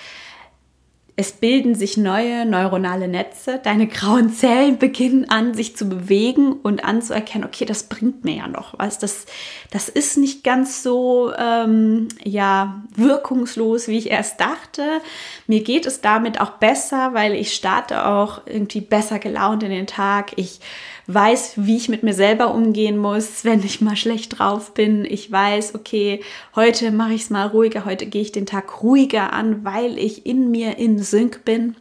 es 1.15 1.34
bilden 1.34 1.75
sich 1.75 1.98
neue 1.98 2.46
neuronale 2.46 3.08
Netze, 3.08 3.60
deine 3.62 3.88
grauen 3.88 4.32
Zellen 4.32 4.77
beginnen 4.77 5.30
an, 5.30 5.53
sich 5.53 5.75
zu 5.75 5.88
bewegen 5.88 6.53
und 6.53 6.86
anzuerkennen, 6.86 7.46
okay, 7.46 7.65
das 7.65 7.84
bringt 7.84 8.24
mir 8.24 8.36
ja 8.36 8.48
noch 8.48 8.80
was. 8.80 8.98
Das, 8.98 9.25
das 9.72 9.89
ist 9.89 10.18
nicht 10.18 10.44
ganz 10.44 10.84
so 10.84 11.34
ähm, 11.38 12.08
ja, 12.24 12.82
wirkungslos, 12.96 13.88
wie 13.88 13.98
ich 13.98 14.10
erst 14.10 14.39
dachte. 14.39 15.01
Mir 15.48 15.63
geht 15.63 15.86
es 15.86 16.01
damit 16.01 16.39
auch 16.39 16.51
besser, 16.51 17.13
weil 17.13 17.36
ich 17.36 17.53
starte 17.53 18.06
auch 18.08 18.41
irgendwie 18.46 18.82
besser 18.82 19.20
gelaunt 19.20 19.63
in 19.63 19.72
den 19.72 19.88
Tag. 19.88 20.32
Ich 20.38 20.60
weiß, 21.08 21.53
wie 21.58 21.77
ich 21.77 21.89
mit 21.89 22.03
mir 22.03 22.13
selber 22.13 22.53
umgehen 22.53 22.98
muss, 22.98 23.43
wenn 23.43 23.63
ich 23.63 23.81
mal 23.81 23.96
schlecht 23.96 24.39
drauf 24.39 24.74
bin. 24.74 25.05
Ich 25.05 25.31
weiß, 25.31 25.75
okay, 25.75 26.22
heute 26.55 26.91
mache 26.91 27.13
ich 27.13 27.24
es 27.24 27.29
mal 27.29 27.48
ruhiger, 27.48 27.86
heute 27.86 28.05
gehe 28.05 28.22
ich 28.22 28.31
den 28.31 28.46
Tag 28.46 28.81
ruhiger 28.84 29.34
an, 29.34 29.63
weil 29.63 29.98
ich 29.98 30.25
in 30.25 30.51
mir 30.51 30.77
in 30.77 31.00
Sync 31.00 31.43
bin. 31.46 31.75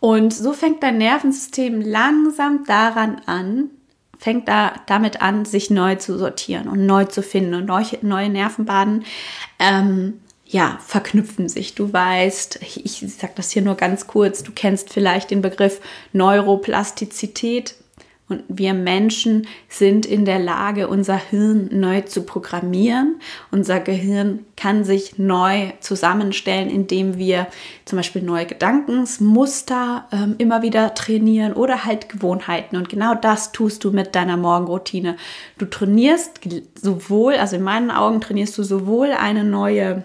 Und 0.00 0.34
so 0.34 0.52
fängt 0.52 0.82
dein 0.82 0.98
Nervensystem 0.98 1.80
langsam 1.80 2.64
daran 2.66 3.20
an, 3.26 3.70
fängt 4.18 4.48
da 4.48 4.72
damit 4.86 5.22
an, 5.22 5.44
sich 5.44 5.70
neu 5.70 5.96
zu 5.96 6.18
sortieren 6.18 6.68
und 6.68 6.86
neu 6.86 7.04
zu 7.04 7.22
finden 7.22 7.54
und 7.54 7.66
neue, 7.66 7.86
neue 8.02 8.28
Nervenbaden 8.28 9.04
ähm, 9.58 10.20
ja, 10.52 10.78
verknüpfen 10.86 11.48
sich. 11.48 11.74
Du 11.74 11.92
weißt, 11.92 12.60
ich 12.84 13.04
sage 13.18 13.32
das 13.34 13.50
hier 13.50 13.62
nur 13.62 13.74
ganz 13.74 14.06
kurz, 14.06 14.42
du 14.42 14.52
kennst 14.54 14.92
vielleicht 14.92 15.30
den 15.30 15.40
Begriff 15.40 15.80
Neuroplastizität. 16.12 17.74
Und 18.28 18.44
wir 18.48 18.72
Menschen 18.72 19.46
sind 19.68 20.06
in 20.06 20.24
der 20.24 20.38
Lage, 20.38 20.88
unser 20.88 21.16
Hirn 21.16 21.68
neu 21.70 22.02
zu 22.02 22.22
programmieren. 22.22 23.20
Unser 23.50 23.80
Gehirn 23.80 24.46
kann 24.56 24.84
sich 24.84 25.18
neu 25.18 25.72
zusammenstellen, 25.80 26.70
indem 26.70 27.18
wir 27.18 27.46
zum 27.84 27.98
Beispiel 27.98 28.22
neue 28.22 28.46
Gedankensmuster 28.46 30.06
ähm, 30.12 30.36
immer 30.38 30.62
wieder 30.62 30.94
trainieren 30.94 31.52
oder 31.52 31.84
halt 31.84 32.08
Gewohnheiten. 32.08 32.76
Und 32.76 32.88
genau 32.88 33.14
das 33.14 33.52
tust 33.52 33.84
du 33.84 33.90
mit 33.90 34.14
deiner 34.14 34.38
Morgenroutine. 34.38 35.16
Du 35.58 35.66
trainierst 35.66 36.40
sowohl, 36.80 37.34
also 37.34 37.56
in 37.56 37.62
meinen 37.62 37.90
Augen 37.90 38.22
trainierst 38.22 38.56
du 38.56 38.62
sowohl 38.62 39.10
eine 39.10 39.44
neue 39.44 40.04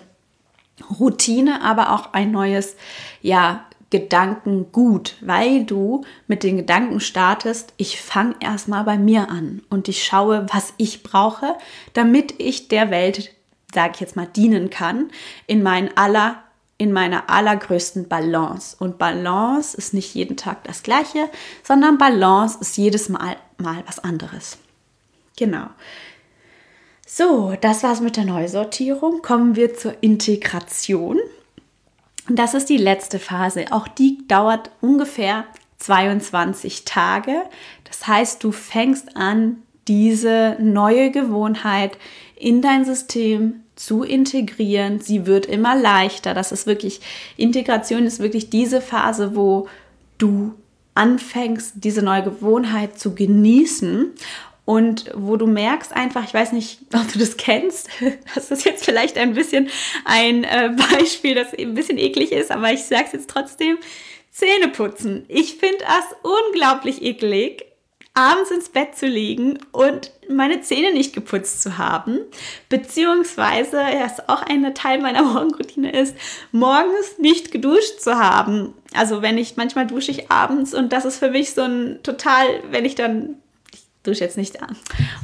Routine, 1.00 1.62
aber 1.62 1.94
auch 1.94 2.14
ein 2.14 2.32
neues, 2.32 2.76
ja, 3.22 3.66
Gedankengut, 3.90 5.16
weil 5.22 5.64
du 5.64 6.04
mit 6.28 6.44
den 6.44 6.58
Gedanken 6.58 7.00
startest, 7.00 7.74
ich 7.78 8.02
fange 8.02 8.36
erstmal 8.42 8.84
bei 8.84 8.98
mir 8.98 9.30
an 9.30 9.62
und 9.70 9.88
ich 9.88 10.04
schaue, 10.04 10.46
was 10.52 10.74
ich 10.76 11.04
brauche, 11.04 11.56
damit 11.94 12.36
ich 12.38 12.68
der 12.68 12.92
Welt, 12.92 13.34
sage 13.74 13.94
ich 13.96 14.02
jetzt 14.02 14.18
mal, 14.18 14.28
dienen 14.28 14.70
kann, 14.70 15.10
in 15.46 15.64
meinen 15.64 15.90
aller 15.96 16.44
in 16.80 16.94
meiner 16.94 17.28
allergrößten 17.28 18.08
Balance. 18.08 18.76
Und 18.80 19.00
Balance 19.00 19.76
ist 19.76 19.96
nicht 19.96 20.14
jeden 20.14 20.38
Tag 20.38 20.64
das 20.66 20.84
gleiche, 20.84 21.28
sondern 21.64 21.98
Balance 21.98 22.60
ist 22.62 22.78
jedes 22.78 23.10
Mal 23.10 23.36
mal 23.58 23.84
was 23.88 23.98
anderes. 23.98 24.60
Genau. 25.38 25.68
So, 27.10 27.56
das 27.62 27.84
war's 27.84 28.02
mit 28.02 28.18
der 28.18 28.26
Neusortierung. 28.26 29.22
Kommen 29.22 29.56
wir 29.56 29.74
zur 29.74 29.94
Integration. 30.02 31.18
Das 32.28 32.54
ist 32.54 32.68
die 32.68 32.76
letzte 32.76 33.18
Phase. 33.18 33.68
Auch 33.72 33.88
die 33.88 34.28
dauert 34.28 34.72
ungefähr 34.82 35.46
22 35.78 36.84
Tage. 36.84 37.44
Das 37.86 38.08
heißt, 38.08 38.44
du 38.44 38.52
fängst 38.52 39.16
an, 39.16 39.64
diese 39.88 40.58
neue 40.60 41.10
Gewohnheit 41.10 41.98
in 42.36 42.62
dein 42.62 42.84
System 42.84 43.62
zu 43.78 44.04
integrieren. 44.04 45.00
Sie 45.00 45.26
wird 45.26 45.46
immer 45.46 45.78
leichter. 45.78 46.34
Das 46.34 46.52
ist 46.52 46.68
wirklich, 46.68 47.00
Integration 47.38 48.04
ist 48.04 48.20
wirklich 48.20 48.50
diese 48.50 48.82
Phase, 48.82 49.34
wo 49.34 49.70
du 50.18 50.56
anfängst, 50.94 51.76
diese 51.76 52.02
neue 52.02 52.24
Gewohnheit 52.24 53.00
zu 53.00 53.16
genießen 53.16 54.12
und 54.68 55.12
wo 55.16 55.38
du 55.38 55.48
merkst 55.48 55.94
einfach, 55.94 56.26
ich 56.26 56.34
weiß 56.34 56.52
nicht, 56.52 56.80
ob 56.94 57.10
du 57.14 57.20
das 57.20 57.38
kennst, 57.38 57.90
das 58.36 58.52
ist 58.52 58.66
jetzt 58.66 58.84
vielleicht 58.84 59.18
ein 59.18 59.34
bisschen 59.34 59.70
ein 60.04 60.44
äh, 60.44 60.76
Beispiel, 60.92 61.36
das 61.36 61.54
ein 61.58 61.74
bisschen 61.74 61.98
eklig 61.98 62.34
ist, 62.34 62.52
aber 62.52 62.74
ich 62.74 62.84
sage 62.84 63.06
es 63.06 63.14
jetzt 63.14 63.30
trotzdem, 63.30 63.78
Zähne 64.30 64.68
putzen. 64.68 65.24
Ich 65.30 65.56
finde 65.56 65.80
das 65.80 66.16
unglaublich 66.22 67.02
eklig, 67.02 67.66
abends 68.14 68.52
ins 68.52 68.68
Bett 68.68 68.96
zu 68.96 69.08
liegen 69.08 69.58
und 69.72 70.12
meine 70.30 70.60
Zähne 70.60 70.92
nicht 70.92 71.14
geputzt 71.14 71.62
zu 71.62 71.78
haben, 71.78 72.20
beziehungsweise, 72.68 73.78
was 73.78 74.28
auch 74.28 74.42
ein 74.42 74.76
Teil 74.76 75.00
meiner 75.00 75.24
Morgenroutine 75.24 75.94
ist, 75.94 76.14
morgens 76.52 77.18
nicht 77.20 77.52
geduscht 77.52 78.02
zu 78.02 78.20
haben. 78.20 78.74
Also 78.94 79.22
wenn 79.22 79.38
ich, 79.38 79.56
manchmal 79.56 79.88
dusche 79.88 80.12
ich 80.12 80.30
abends 80.30 80.74
und 80.74 80.92
das 80.92 81.06
ist 81.06 81.20
für 81.20 81.30
mich 81.30 81.54
so 81.54 81.62
ein 81.62 82.00
total, 82.04 82.46
wenn 82.70 82.84
ich 82.84 82.96
dann 82.96 83.38
dusche 84.08 84.24
jetzt 84.24 84.38
nicht 84.38 84.62
an. 84.62 84.76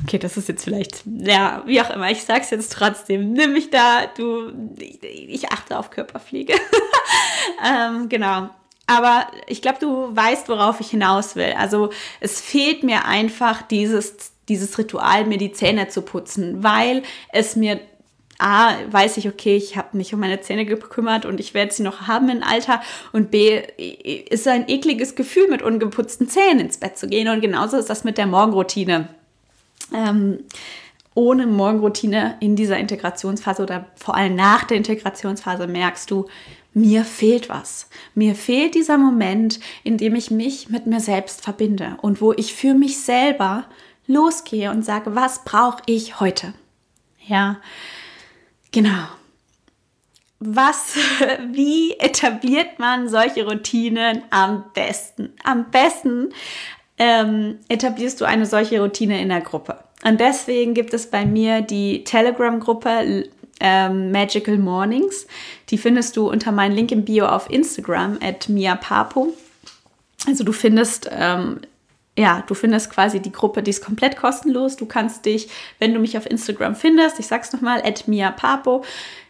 Okay, 0.03 0.19
das 0.19 0.37
ist 0.37 0.49
jetzt 0.49 0.63
vielleicht, 0.63 1.03
ja, 1.05 1.63
wie 1.65 1.81
auch 1.81 1.89
immer, 1.89 2.11
ich 2.11 2.23
sag's 2.23 2.49
jetzt 2.49 2.71
trotzdem. 2.73 3.33
Nimm 3.33 3.53
mich 3.53 3.69
da, 3.69 4.07
du, 4.17 4.51
ich, 4.77 5.01
ich 5.03 5.51
achte 5.51 5.77
auf 5.77 5.89
Körperpflege. 5.89 6.53
ähm, 7.65 8.09
genau. 8.09 8.49
Aber 8.85 9.27
ich 9.47 9.61
glaube, 9.61 9.79
du 9.79 10.15
weißt, 10.15 10.49
worauf 10.49 10.81
ich 10.81 10.89
hinaus 10.89 11.35
will. 11.35 11.53
Also 11.57 11.89
es 12.19 12.41
fehlt 12.41 12.83
mir 12.83 13.05
einfach 13.05 13.61
dieses, 13.61 14.33
dieses 14.49 14.77
Ritual, 14.77 15.25
mir 15.25 15.37
die 15.37 15.53
Zähne 15.53 15.87
zu 15.87 16.01
putzen, 16.01 16.63
weil 16.63 17.03
es 17.31 17.55
mir 17.55 17.79
A, 18.43 18.75
weiß 18.91 19.17
ich, 19.17 19.29
okay, 19.29 19.55
ich 19.55 19.77
habe 19.77 19.95
mich 19.95 20.13
um 20.13 20.19
meine 20.19 20.41
Zähne 20.41 20.65
gekümmert 20.65 21.25
und 21.25 21.39
ich 21.39 21.53
werde 21.53 21.73
sie 21.73 21.81
noch 21.81 22.07
haben 22.07 22.27
im 22.29 22.43
Alter. 22.43 22.81
Und 23.13 23.31
B, 23.31 23.61
ist 24.29 24.47
ein 24.49 24.67
ekliges 24.67 25.15
Gefühl, 25.15 25.47
mit 25.49 25.61
ungeputzten 25.61 26.27
Zähnen 26.27 26.59
ins 26.59 26.77
Bett 26.77 26.97
zu 26.97 27.07
gehen. 27.07 27.29
Und 27.29 27.39
genauso 27.39 27.77
ist 27.77 27.89
das 27.89 28.03
mit 28.03 28.17
der 28.17 28.27
Morgenroutine. 28.27 29.07
Ähm, 29.93 30.39
ohne 31.15 31.47
Morgenroutine 31.47 32.35
in 32.41 32.57
dieser 32.57 32.77
Integrationsphase 32.77 33.63
oder 33.63 33.85
vor 33.95 34.15
allem 34.15 34.35
nach 34.35 34.65
der 34.65 34.77
Integrationsphase 34.77 35.67
merkst 35.67 36.11
du, 36.11 36.25
mir 36.73 37.05
fehlt 37.05 37.47
was. 37.47 37.87
Mir 38.13 38.35
fehlt 38.35 38.75
dieser 38.75 38.97
Moment, 38.97 39.59
in 39.83 39.97
dem 39.97 40.15
ich 40.15 40.31
mich 40.31 40.69
mit 40.69 40.85
mir 40.85 40.99
selbst 40.99 41.41
verbinde 41.41 41.97
und 42.01 42.19
wo 42.19 42.33
ich 42.33 42.53
für 42.53 42.73
mich 42.73 42.99
selber 42.99 43.65
losgehe 44.05 44.69
und 44.71 44.83
sage, 44.83 45.15
was 45.15 45.45
brauche 45.45 45.81
ich 45.85 46.19
heute? 46.19 46.53
Ja, 47.25 47.61
Genau. 48.73 49.07
Was, 50.39 50.97
wie 51.53 51.93
etabliert 51.99 52.79
man 52.79 53.07
solche 53.07 53.45
Routinen 53.45 54.23
am 54.29 54.65
besten? 54.73 55.29
Am 55.45 55.71
besten 55.71 56.33
ähm, 56.97 57.59
etablierst 57.69 58.19
du 58.19 58.25
eine 58.25 58.45
solche 58.45 58.81
Routine 58.81 59.21
in 59.21 59.29
der 59.29 59.41
Gruppe. 59.41 59.77
Und 60.03 60.19
deswegen 60.19 60.73
gibt 60.73 60.93
es 60.93 61.09
bei 61.09 61.25
mir 61.25 61.61
die 61.61 62.03
Telegram-Gruppe 62.03 63.29
ähm, 63.61 64.11
Magical 64.11 64.57
Mornings. 64.57 65.27
Die 65.69 65.77
findest 65.77 66.17
du 66.17 66.29
unter 66.29 66.51
meinem 66.51 66.75
Link 66.75 66.91
im 66.91 67.05
Bio 67.05 67.25
auf 67.25 67.49
Instagram 67.49 68.19
at 68.21 68.49
miapapo. 68.49 69.33
Also 70.27 70.43
du 70.43 70.51
findest 70.51 71.09
ähm, 71.11 71.61
ja, 72.17 72.43
du 72.45 72.53
findest 72.53 72.91
quasi 72.91 73.19
die 73.19 73.31
Gruppe, 73.31 73.63
die 73.63 73.71
ist 73.71 73.83
komplett 73.83 74.17
kostenlos. 74.17 74.75
Du 74.75 74.85
kannst 74.85 75.25
dich, 75.25 75.49
wenn 75.79 75.93
du 75.93 75.99
mich 75.99 76.17
auf 76.17 76.29
Instagram 76.29 76.75
findest, 76.75 77.19
ich 77.19 77.27
sag's 77.27 77.51
nochmal, 77.53 77.81
at 77.83 78.07
miapapo, 78.07 78.83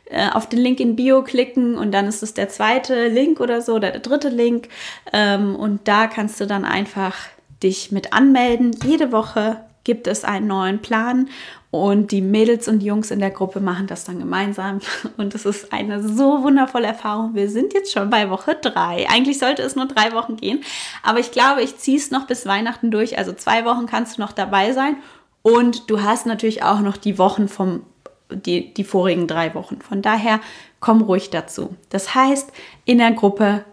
äh, 0.06 0.30
auf 0.30 0.50
den 0.50 0.60
Link 0.60 0.80
in 0.80 0.96
Bio 0.96 1.24
klicken 1.24 1.75
und 1.75 1.92
dann 1.92 2.08
ist 2.08 2.24
es 2.24 2.34
der 2.34 2.50
zweite 2.50 3.08
Link 3.08 3.40
oder 3.40 3.62
so 3.62 3.75
oder 3.75 3.92
der 3.92 4.02
dritte 4.02 4.30
Link. 4.30 4.68
Ähm, 5.13 5.56
und 5.56 5.88
da 5.88 6.08
kannst 6.08 6.42
du 6.42 6.46
dann 6.46 6.66
einfach 6.66 7.16
dich 7.62 7.92
mit 7.92 8.12
anmelden. 8.12 8.75
Jede 8.84 9.13
Woche 9.13 9.63
gibt 9.84 10.08
es 10.08 10.24
einen 10.24 10.48
neuen 10.48 10.82
Plan 10.82 11.30
und 11.74 12.12
die 12.12 12.22
Mädels 12.22 12.68
und 12.68 12.84
Jungs 12.84 13.10
in 13.10 13.18
der 13.18 13.32
Gruppe 13.32 13.60
machen 13.60 13.88
das 13.88 14.06
dann 14.06 14.20
gemeinsam. 14.20 14.80
Und 15.18 15.34
es 15.34 15.44
ist 15.44 15.74
eine 15.74 16.08
so 16.08 16.44
wundervolle 16.44 16.86
Erfahrung. 16.86 17.34
Wir 17.34 17.50
sind 17.50 17.74
jetzt 17.74 17.92
schon 17.92 18.12
bei 18.12 18.30
Woche 18.30 18.54
drei. 18.54 19.08
Eigentlich 19.10 19.40
sollte 19.40 19.63
es 19.63 19.75
nur 19.75 19.88
drei 19.88 20.12
Wochen 20.12 20.38
gehen. 20.38 20.63
Aber 21.02 21.18
ich 21.18 21.32
glaube, 21.32 21.63
ich 21.63 21.78
ziehe 21.78 21.98
es 21.98 22.12
noch 22.12 22.28
bis 22.28 22.46
Weihnachten 22.46 22.92
durch. 22.92 23.18
Also 23.18 23.34
zwei 23.34 23.66
Wochen 23.66 23.88
kannst 23.88 24.18
du 24.18 24.22
noch 24.22 24.34
dabei 24.34 24.72
sein. 24.72 24.98
Und 25.42 25.90
du 25.90 26.04
hast 26.04 26.28
natürlich 26.28 26.62
auch 26.62 26.82
noch 26.82 26.96
die 26.96 27.18
Wochen 27.18 27.48
vom, 27.48 27.82
die, 28.30 28.72
die 28.72 28.84
vorigen 28.84 29.25
drei 29.25 29.56
Wochen. 29.56 29.82
Von 29.82 30.04
daher 30.04 30.42
komm 30.80 31.02
ruhig 31.02 31.32
dazu. 31.32 31.75
Das 31.90 32.13
heißt, 32.13 32.52
in 32.86 33.00
der 33.00 33.13
Gruppe 33.13 33.66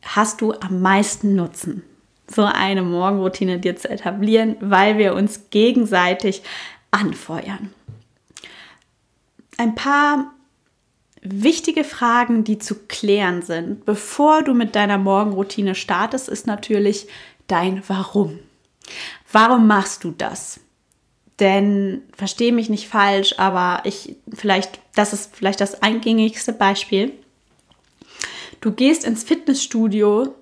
hast 0.00 0.40
du 0.40 0.54
am 0.54 0.80
meisten 0.80 1.34
Nutzen 1.34 1.82
so 2.32 2.44
eine 2.44 2.82
Morgenroutine 2.82 3.58
dir 3.58 3.76
zu 3.76 3.90
etablieren, 3.90 4.56
weil 4.60 4.98
wir 4.98 5.14
uns 5.14 5.50
gegenseitig 5.50 6.42
anfeuern. 6.90 7.72
Ein 9.56 9.74
paar 9.74 10.32
wichtige 11.22 11.84
Fragen, 11.84 12.44
die 12.44 12.58
zu 12.58 12.86
klären 12.86 13.42
sind, 13.42 13.84
bevor 13.84 14.42
du 14.42 14.54
mit 14.54 14.74
deiner 14.74 14.96
Morgenroutine 14.96 15.74
startest, 15.74 16.28
ist 16.28 16.46
natürlich 16.46 17.08
dein 17.46 17.82
Warum. 17.88 18.38
Warum 19.30 19.66
machst 19.66 20.04
du 20.04 20.12
das? 20.12 20.60
Denn 21.40 22.02
verstehe 22.16 22.52
mich 22.52 22.68
nicht 22.68 22.88
falsch, 22.88 23.34
aber 23.38 23.82
ich 23.84 24.16
vielleicht, 24.32 24.80
das 24.94 25.12
ist 25.12 25.34
vielleicht 25.34 25.60
das 25.60 25.82
eingängigste 25.82 26.52
Beispiel. 26.52 27.12
Du 28.60 28.72
gehst 28.72 29.04
ins 29.04 29.24
Fitnessstudio 29.24 30.34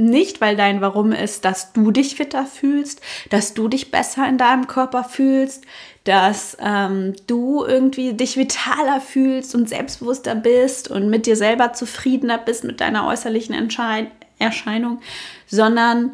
nicht, 0.00 0.40
weil 0.40 0.56
dein 0.56 0.80
Warum 0.80 1.12
ist, 1.12 1.44
dass 1.44 1.72
du 1.72 1.90
dich 1.90 2.16
fitter 2.16 2.46
fühlst, 2.46 3.00
dass 3.30 3.54
du 3.54 3.68
dich 3.68 3.90
besser 3.90 4.28
in 4.28 4.38
deinem 4.38 4.66
Körper 4.66 5.04
fühlst, 5.04 5.64
dass 6.04 6.56
ähm, 6.60 7.14
du 7.26 7.64
irgendwie 7.64 8.14
dich 8.14 8.36
vitaler 8.36 9.00
fühlst 9.00 9.54
und 9.54 9.68
selbstbewusster 9.68 10.34
bist 10.34 10.90
und 10.90 11.10
mit 11.10 11.26
dir 11.26 11.36
selber 11.36 11.72
zufriedener 11.72 12.38
bist 12.38 12.64
mit 12.64 12.80
deiner 12.80 13.06
äußerlichen 13.06 13.54
Entscheid 13.54 14.08
Erscheinung, 14.38 15.00
sondern 15.46 16.12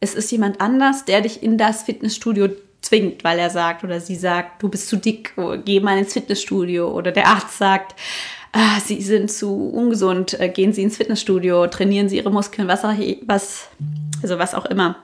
es 0.00 0.14
ist 0.14 0.32
jemand 0.32 0.60
anders, 0.60 1.04
der 1.04 1.20
dich 1.20 1.42
in 1.42 1.58
das 1.58 1.82
Fitnessstudio 1.82 2.48
zwingt, 2.80 3.24
weil 3.24 3.38
er 3.38 3.50
sagt 3.50 3.84
oder 3.84 4.00
sie 4.00 4.16
sagt, 4.16 4.62
du 4.62 4.68
bist 4.68 4.88
zu 4.88 4.96
dick, 4.96 5.34
geh 5.64 5.80
mal 5.80 5.98
ins 5.98 6.12
Fitnessstudio 6.12 6.90
oder 6.90 7.12
der 7.12 7.26
Arzt 7.26 7.58
sagt, 7.58 7.94
ah, 8.56 8.80
sie 8.80 9.02
sind 9.02 9.30
zu 9.30 9.68
ungesund, 9.68 10.38
äh, 10.40 10.48
gehen 10.48 10.72
sie 10.72 10.82
ins 10.82 10.96
Fitnessstudio, 10.96 11.66
trainieren 11.66 12.08
sie 12.08 12.16
ihre 12.16 12.30
Muskeln, 12.30 12.68
was 12.68 12.84
auch, 12.84 12.94
was, 13.26 13.68
also 14.22 14.38
was 14.38 14.54
auch 14.54 14.64
immer. 14.66 14.96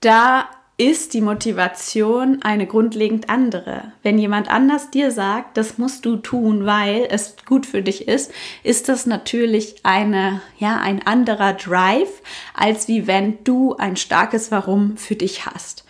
Da 0.00 0.48
ist 0.76 1.12
die 1.12 1.20
Motivation 1.20 2.40
eine 2.42 2.66
grundlegend 2.66 3.28
andere. 3.28 3.92
Wenn 4.02 4.18
jemand 4.18 4.50
anders 4.50 4.90
dir 4.90 5.10
sagt, 5.10 5.58
das 5.58 5.76
musst 5.76 6.06
du 6.06 6.16
tun, 6.16 6.64
weil 6.64 7.06
es 7.10 7.36
gut 7.46 7.66
für 7.66 7.82
dich 7.82 8.08
ist, 8.08 8.32
ist 8.62 8.88
das 8.88 9.04
natürlich 9.04 9.76
eine, 9.82 10.40
ja, 10.58 10.78
ein 10.78 11.06
anderer 11.06 11.52
Drive, 11.52 12.22
als 12.54 12.88
wie 12.88 13.06
wenn 13.06 13.44
du 13.44 13.76
ein 13.76 13.96
starkes 13.96 14.50
Warum 14.50 14.96
für 14.96 15.16
dich 15.16 15.44
hast. 15.44 15.84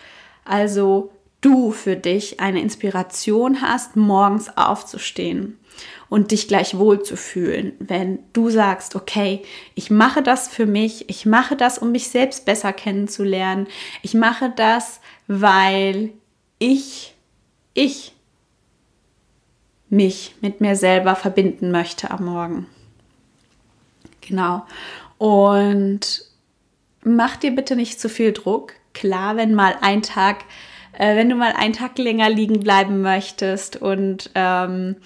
Also 0.45 1.13
du 1.41 1.71
für 1.71 1.95
dich 1.95 2.41
eine 2.41 2.61
Inspiration 2.61 3.63
hast, 3.63 3.95
morgens 3.95 4.57
aufzustehen 4.57 5.60
und 6.11 6.33
dich 6.33 6.49
gleich 6.49 6.77
wohl 6.77 7.03
zu 7.03 7.17
fühlen, 7.17 7.73
wenn 7.79 8.19
du 8.33 8.51
sagst, 8.51 8.97
okay, 8.97 9.43
ich 9.77 9.91
mache 9.91 10.23
das 10.23 10.49
für 10.49 10.67
mich, 10.67 11.09
ich 11.09 11.25
mache 11.25 11.57
das, 11.57 11.79
um 11.79 11.93
mich 11.93 12.09
selbst 12.09 12.45
besser 12.45 12.73
kennenzulernen, 12.73 13.69
ich 14.03 14.13
mache 14.13 14.53
das, 14.55 15.01
weil 15.29 16.11
ich, 16.59 17.15
ich 17.73 18.13
mich 19.89 20.35
mit 20.41 20.61
mir 20.61 20.75
selber 20.75 21.15
verbinden 21.15 21.71
möchte 21.71 22.11
am 22.11 22.25
Morgen. 22.25 22.67
Genau. 24.21 24.67
Und 25.17 26.25
mach 27.05 27.37
dir 27.37 27.55
bitte 27.55 27.77
nicht 27.77 28.01
zu 28.01 28.09
viel 28.09 28.33
Druck. 28.33 28.75
Klar, 28.95 29.37
wenn 29.37 29.55
mal 29.55 29.77
ein 29.81 30.03
Tag, 30.03 30.45
äh, 30.93 31.15
wenn 31.15 31.29
du 31.29 31.37
mal 31.37 31.53
einen 31.53 31.73
Tag 31.73 31.99
länger 31.99 32.29
liegen 32.31 32.61
bleiben 32.61 33.01
möchtest 33.01 33.77
und 33.77 34.31
ähm, 34.35 34.97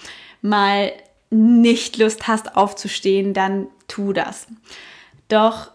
mal 0.45 0.93
nicht 1.31 1.97
Lust 1.97 2.29
hast 2.29 2.57
aufzustehen, 2.57 3.33
dann 3.33 3.67
tu 3.89 4.13
das. 4.13 4.47
Doch 5.29 5.71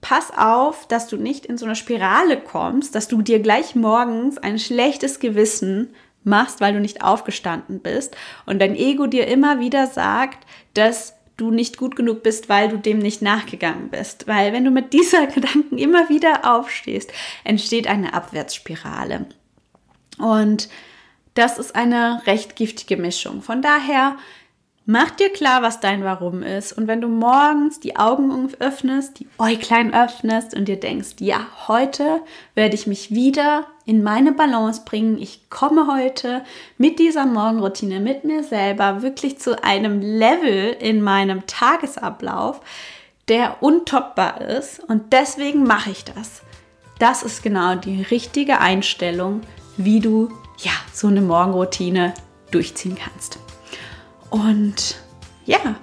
pass 0.00 0.32
auf, 0.36 0.88
dass 0.88 1.06
du 1.06 1.16
nicht 1.16 1.44
in 1.44 1.58
so 1.58 1.66
eine 1.66 1.76
Spirale 1.76 2.40
kommst, 2.40 2.94
dass 2.94 3.08
du 3.08 3.20
dir 3.20 3.40
gleich 3.40 3.74
morgens 3.74 4.38
ein 4.38 4.58
schlechtes 4.58 5.20
Gewissen 5.20 5.94
machst, 6.24 6.60
weil 6.60 6.72
du 6.72 6.80
nicht 6.80 7.02
aufgestanden 7.04 7.80
bist 7.80 8.16
und 8.46 8.58
dein 8.58 8.74
Ego 8.74 9.06
dir 9.06 9.26
immer 9.26 9.60
wieder 9.60 9.86
sagt, 9.86 10.46
dass 10.74 11.14
du 11.36 11.50
nicht 11.50 11.76
gut 11.76 11.94
genug 11.94 12.22
bist, 12.22 12.48
weil 12.48 12.70
du 12.70 12.78
dem 12.78 12.98
nicht 12.98 13.22
nachgegangen 13.22 13.90
bist. 13.90 14.26
Weil 14.26 14.52
wenn 14.52 14.64
du 14.64 14.70
mit 14.70 14.92
dieser 14.92 15.26
Gedanken 15.34 15.76
immer 15.76 16.08
wieder 16.08 16.56
aufstehst, 16.56 17.12
entsteht 17.44 17.86
eine 17.86 18.14
Abwärtsspirale. 18.14 19.26
Und 20.18 20.68
das 21.38 21.56
ist 21.56 21.76
eine 21.76 22.20
recht 22.26 22.56
giftige 22.56 22.96
Mischung. 22.96 23.42
Von 23.42 23.62
daher 23.62 24.16
mach 24.86 25.10
dir 25.10 25.30
klar, 25.30 25.62
was 25.62 25.78
dein 25.78 26.02
Warum 26.02 26.42
ist. 26.42 26.72
Und 26.72 26.88
wenn 26.88 27.00
du 27.00 27.06
morgens 27.06 27.78
die 27.78 27.96
Augen 27.96 28.52
öffnest, 28.58 29.20
die 29.20 29.28
Äuglein 29.38 29.94
öffnest 29.94 30.56
und 30.56 30.66
dir 30.66 30.80
denkst, 30.80 31.16
ja, 31.20 31.46
heute 31.68 32.22
werde 32.56 32.74
ich 32.74 32.88
mich 32.88 33.12
wieder 33.12 33.66
in 33.84 34.02
meine 34.02 34.32
Balance 34.32 34.82
bringen. 34.84 35.16
Ich 35.16 35.48
komme 35.48 35.86
heute 35.86 36.42
mit 36.76 36.98
dieser 36.98 37.24
Morgenroutine, 37.24 38.00
mit 38.00 38.24
mir 38.24 38.42
selber 38.42 39.02
wirklich 39.02 39.38
zu 39.38 39.62
einem 39.62 40.00
Level 40.00 40.76
in 40.80 41.00
meinem 41.02 41.46
Tagesablauf, 41.46 42.60
der 43.28 43.62
untoppbar 43.62 44.40
ist. 44.40 44.80
Und 44.88 45.12
deswegen 45.12 45.62
mache 45.62 45.90
ich 45.90 46.04
das. 46.04 46.42
Das 46.98 47.22
ist 47.22 47.44
genau 47.44 47.76
die 47.76 48.02
richtige 48.02 48.58
Einstellung, 48.58 49.42
wie 49.76 50.00
du 50.00 50.32
ja, 50.58 50.72
so 50.92 51.06
eine 51.08 51.20
Morgenroutine 51.20 52.14
durchziehen 52.50 52.96
kannst. 52.96 53.38
Und 54.30 54.96
ja, 55.44 55.76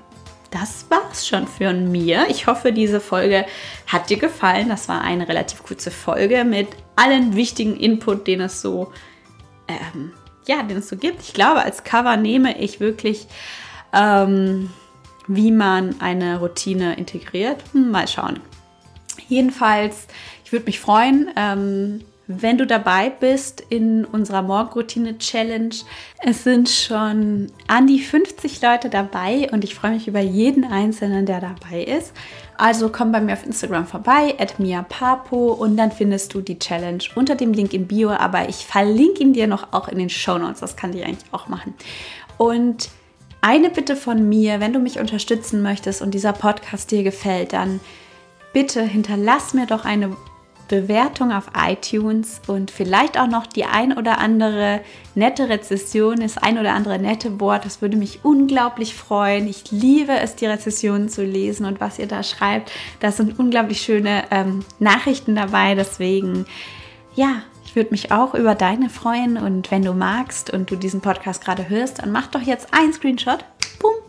das 0.52 0.86
war's 0.90 1.28
schon 1.28 1.48
für 1.48 1.74
mir. 1.74 2.28
Ich 2.30 2.48
hoffe, 2.48 2.72
diese 2.72 3.02
Folge 3.02 3.46
hat 3.88 4.10
dir 4.10 4.18
gefallen. 4.18 4.70
Das 4.70 4.88
war 4.88 5.02
eine 5.02 5.28
relativ 5.28 5.64
kurze 5.64 5.92
Folge 5.92 6.44
mit 6.46 6.68
allen 6.96 7.36
wichtigen 7.36 7.76
Input, 7.76 8.28
den 8.28 8.42
es 8.42 8.62
so, 8.62 8.92
ähm, 9.68 10.14
ja, 10.48 10.64
den 10.64 10.78
es 10.78 10.90
so 10.90 10.96
gibt. 10.96 11.22
Ich 11.22 11.34
glaube, 11.34 11.62
als 11.62 11.84
Cover 11.84 12.16
nehme 12.18 12.58
ich 12.60 12.80
wirklich, 12.80 13.28
ähm, 13.94 14.70
wie 15.28 15.52
man 15.52 16.00
eine 16.00 16.40
Routine 16.40 16.96
integriert. 16.96 17.62
Hm, 17.74 17.92
mal 17.92 18.08
schauen. 18.08 18.40
Jedenfalls, 19.28 20.08
ich 20.44 20.52
würde 20.52 20.66
mich 20.66 20.80
freuen. 20.80 21.32
Ähm, 21.36 22.02
wenn 22.28 22.58
du 22.58 22.66
dabei 22.66 23.10
bist 23.10 23.64
in 23.70 24.04
unserer 24.06 24.42
Morgenroutine-Challenge. 24.42 25.76
Es 26.24 26.44
sind 26.44 26.70
schon 26.70 27.52
an 27.68 27.88
die 27.88 28.00
50 28.00 28.62
Leute 28.62 28.90
dabei 28.90 29.50
und 29.52 29.64
ich 29.64 29.76
freue 29.76 29.92
mich 29.92 30.08
über 30.08 30.22
jeden 30.22 30.64
Einzelnen, 30.64 31.26
der 31.26 31.40
dabei 31.40 31.84
ist. 31.84 32.14
Also 32.58 32.90
komm 32.90 33.12
bei 33.12 33.22
mir 33.22 33.34
auf 33.34 33.46
Instagram 33.46 33.86
vorbei, 33.86 34.36
miapapo 34.58 35.54
und 35.54 35.78
dann 35.78 35.92
findest 35.92 36.34
du 36.34 36.42
die 36.42 36.58
Challenge 36.58 37.04
unter 37.16 37.36
dem 37.36 37.54
Link 37.54 37.74
im 37.74 37.86
Bio, 37.86 38.12
aber 38.12 38.48
ich 38.50 38.66
verlinke 38.66 39.22
ihn 39.22 39.34
dir 39.34 39.48
noch 39.48 39.74
auch 39.74 39.88
in 39.88 39.98
den 39.98 40.10
Show 40.10 40.38
Notes. 40.38 40.62
Das 40.62 40.76
kann 40.76 40.94
ich 40.94 41.06
eigentlich 41.06 41.32
auch 41.32 41.48
machen. 41.48 41.74
Und 42.38 42.90
eine 43.42 43.70
Bitte 43.70 43.96
von 43.96 44.28
mir, 44.28 44.60
wenn 44.60 44.74
du 44.74 44.80
mich 44.80 45.00
unterstützen 45.00 45.62
möchtest 45.62 46.02
und 46.02 46.14
dieser 46.14 46.34
Podcast 46.34 46.90
dir 46.90 47.04
gefällt, 47.04 47.54
dann 47.54 47.80
bitte 48.54 48.82
hinterlass 48.82 49.54
mir 49.54 49.68
doch 49.68 49.86
eine 49.86 50.16
Bewertung 50.68 51.32
auf 51.32 51.52
iTunes 51.56 52.42
und 52.48 52.72
vielleicht 52.72 53.20
auch 53.20 53.28
noch 53.28 53.46
die 53.46 53.66
ein 53.66 53.98
oder 53.98 54.18
andere 54.18 54.82
nette 55.14 55.50
Rezession, 55.50 56.20
das 56.20 56.38
ein 56.38 56.58
oder 56.58 56.74
andere 56.74 57.00
nette 57.00 57.40
Wort. 57.40 57.66
Das 57.66 57.82
würde 57.82 57.98
mich 57.98 58.20
unglaublich 58.24 58.96
freuen. 58.96 59.48
Ich 59.48 59.72
liebe 59.72 60.14
es, 60.14 60.36
die 60.36 60.46
Rezessionen 60.46 61.10
zu 61.10 61.24
lesen 61.24 61.66
und 61.66 61.80
was 61.80 62.00
ihr 62.00 62.08
da 62.08 62.24
schreibt. 62.24 62.72
Das 63.00 63.18
sind 63.18 63.40
unglaublich 63.40 63.82
schöne 63.82 64.24
ähm, 64.32 64.66
Nachrichten 64.80 65.36
dabei. 65.36 65.76
Deswegen, 65.76 66.46
ja, 67.16 67.44
ich 67.66 67.76
würde 67.76 67.92
mich 67.92 68.12
auch 68.12 68.34
über 68.34 68.56
deine 68.56 68.90
freuen. 68.90 69.38
Und 69.38 69.72
wenn 69.72 69.84
du 69.84 69.94
magst 69.94 70.50
und 70.52 70.72
du 70.72 70.76
diesen 70.76 71.02
Podcast 71.02 71.44
gerade 71.44 71.70
hörst, 71.70 72.00
dann 72.00 72.12
mach 72.12 72.28
doch 72.28 72.42
jetzt 72.42 72.70
ein 72.72 72.94
Screenshot. 72.94 73.46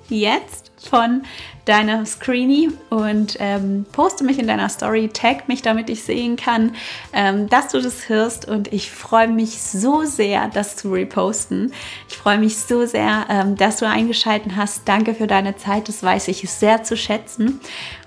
Jetzt 0.09 0.73
von 0.89 1.23
deiner 1.65 2.07
Screenie 2.07 2.71
und 2.91 3.37
ähm, 3.41 3.87
poste 3.93 4.23
mich 4.23 4.39
in 4.39 4.47
deiner 4.47 4.69
Story, 4.69 5.09
tag 5.09 5.49
mich, 5.49 5.63
damit 5.63 5.91
ich 5.91 6.05
sehen 6.05 6.37
kann, 6.37 6.77
ähm, 7.13 7.49
dass 7.49 7.69
du 7.69 7.81
das 7.81 8.09
hörst. 8.09 8.47
Und 8.47 8.73
ich 8.73 8.91
freue 8.91 9.29
mich 9.29 9.61
so 9.61 10.05
sehr, 10.05 10.49
das 10.49 10.77
zu 10.77 10.93
reposten. 10.93 11.73
Ich 12.09 12.17
freue 12.17 12.39
mich 12.39 12.57
so 12.57 12.87
sehr, 12.87 13.27
ähm, 13.29 13.57
dass 13.57 13.79
du 13.79 13.89
eingeschaltet 13.89 14.53
hast. 14.55 14.83
Danke 14.87 15.15
für 15.15 15.27
deine 15.27 15.57
Zeit, 15.57 15.89
das 15.89 16.03
weiß 16.03 16.29
ich 16.29 16.49
sehr 16.49 16.85
zu 16.85 16.97
schätzen. 16.97 17.61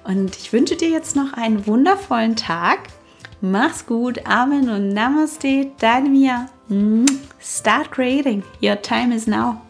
Und 0.05 0.38
ich 0.38 0.53
wünsche 0.53 0.77
dir 0.77 0.89
jetzt 0.89 1.17
noch 1.17 1.33
einen 1.33 1.67
wundervollen 1.67 2.38
Tag. 2.38 2.79
Mach's 3.41 3.85
gut, 3.85 4.25
Amen 4.25 4.69
und 4.69 4.89
Namaste, 4.89 5.71
deine 5.79 6.09
Mia. 6.09 6.45
Start 7.41 7.91
creating. 7.91 8.43
Your 8.62 8.81
time 8.81 9.13
is 9.13 9.27
now. 9.27 9.62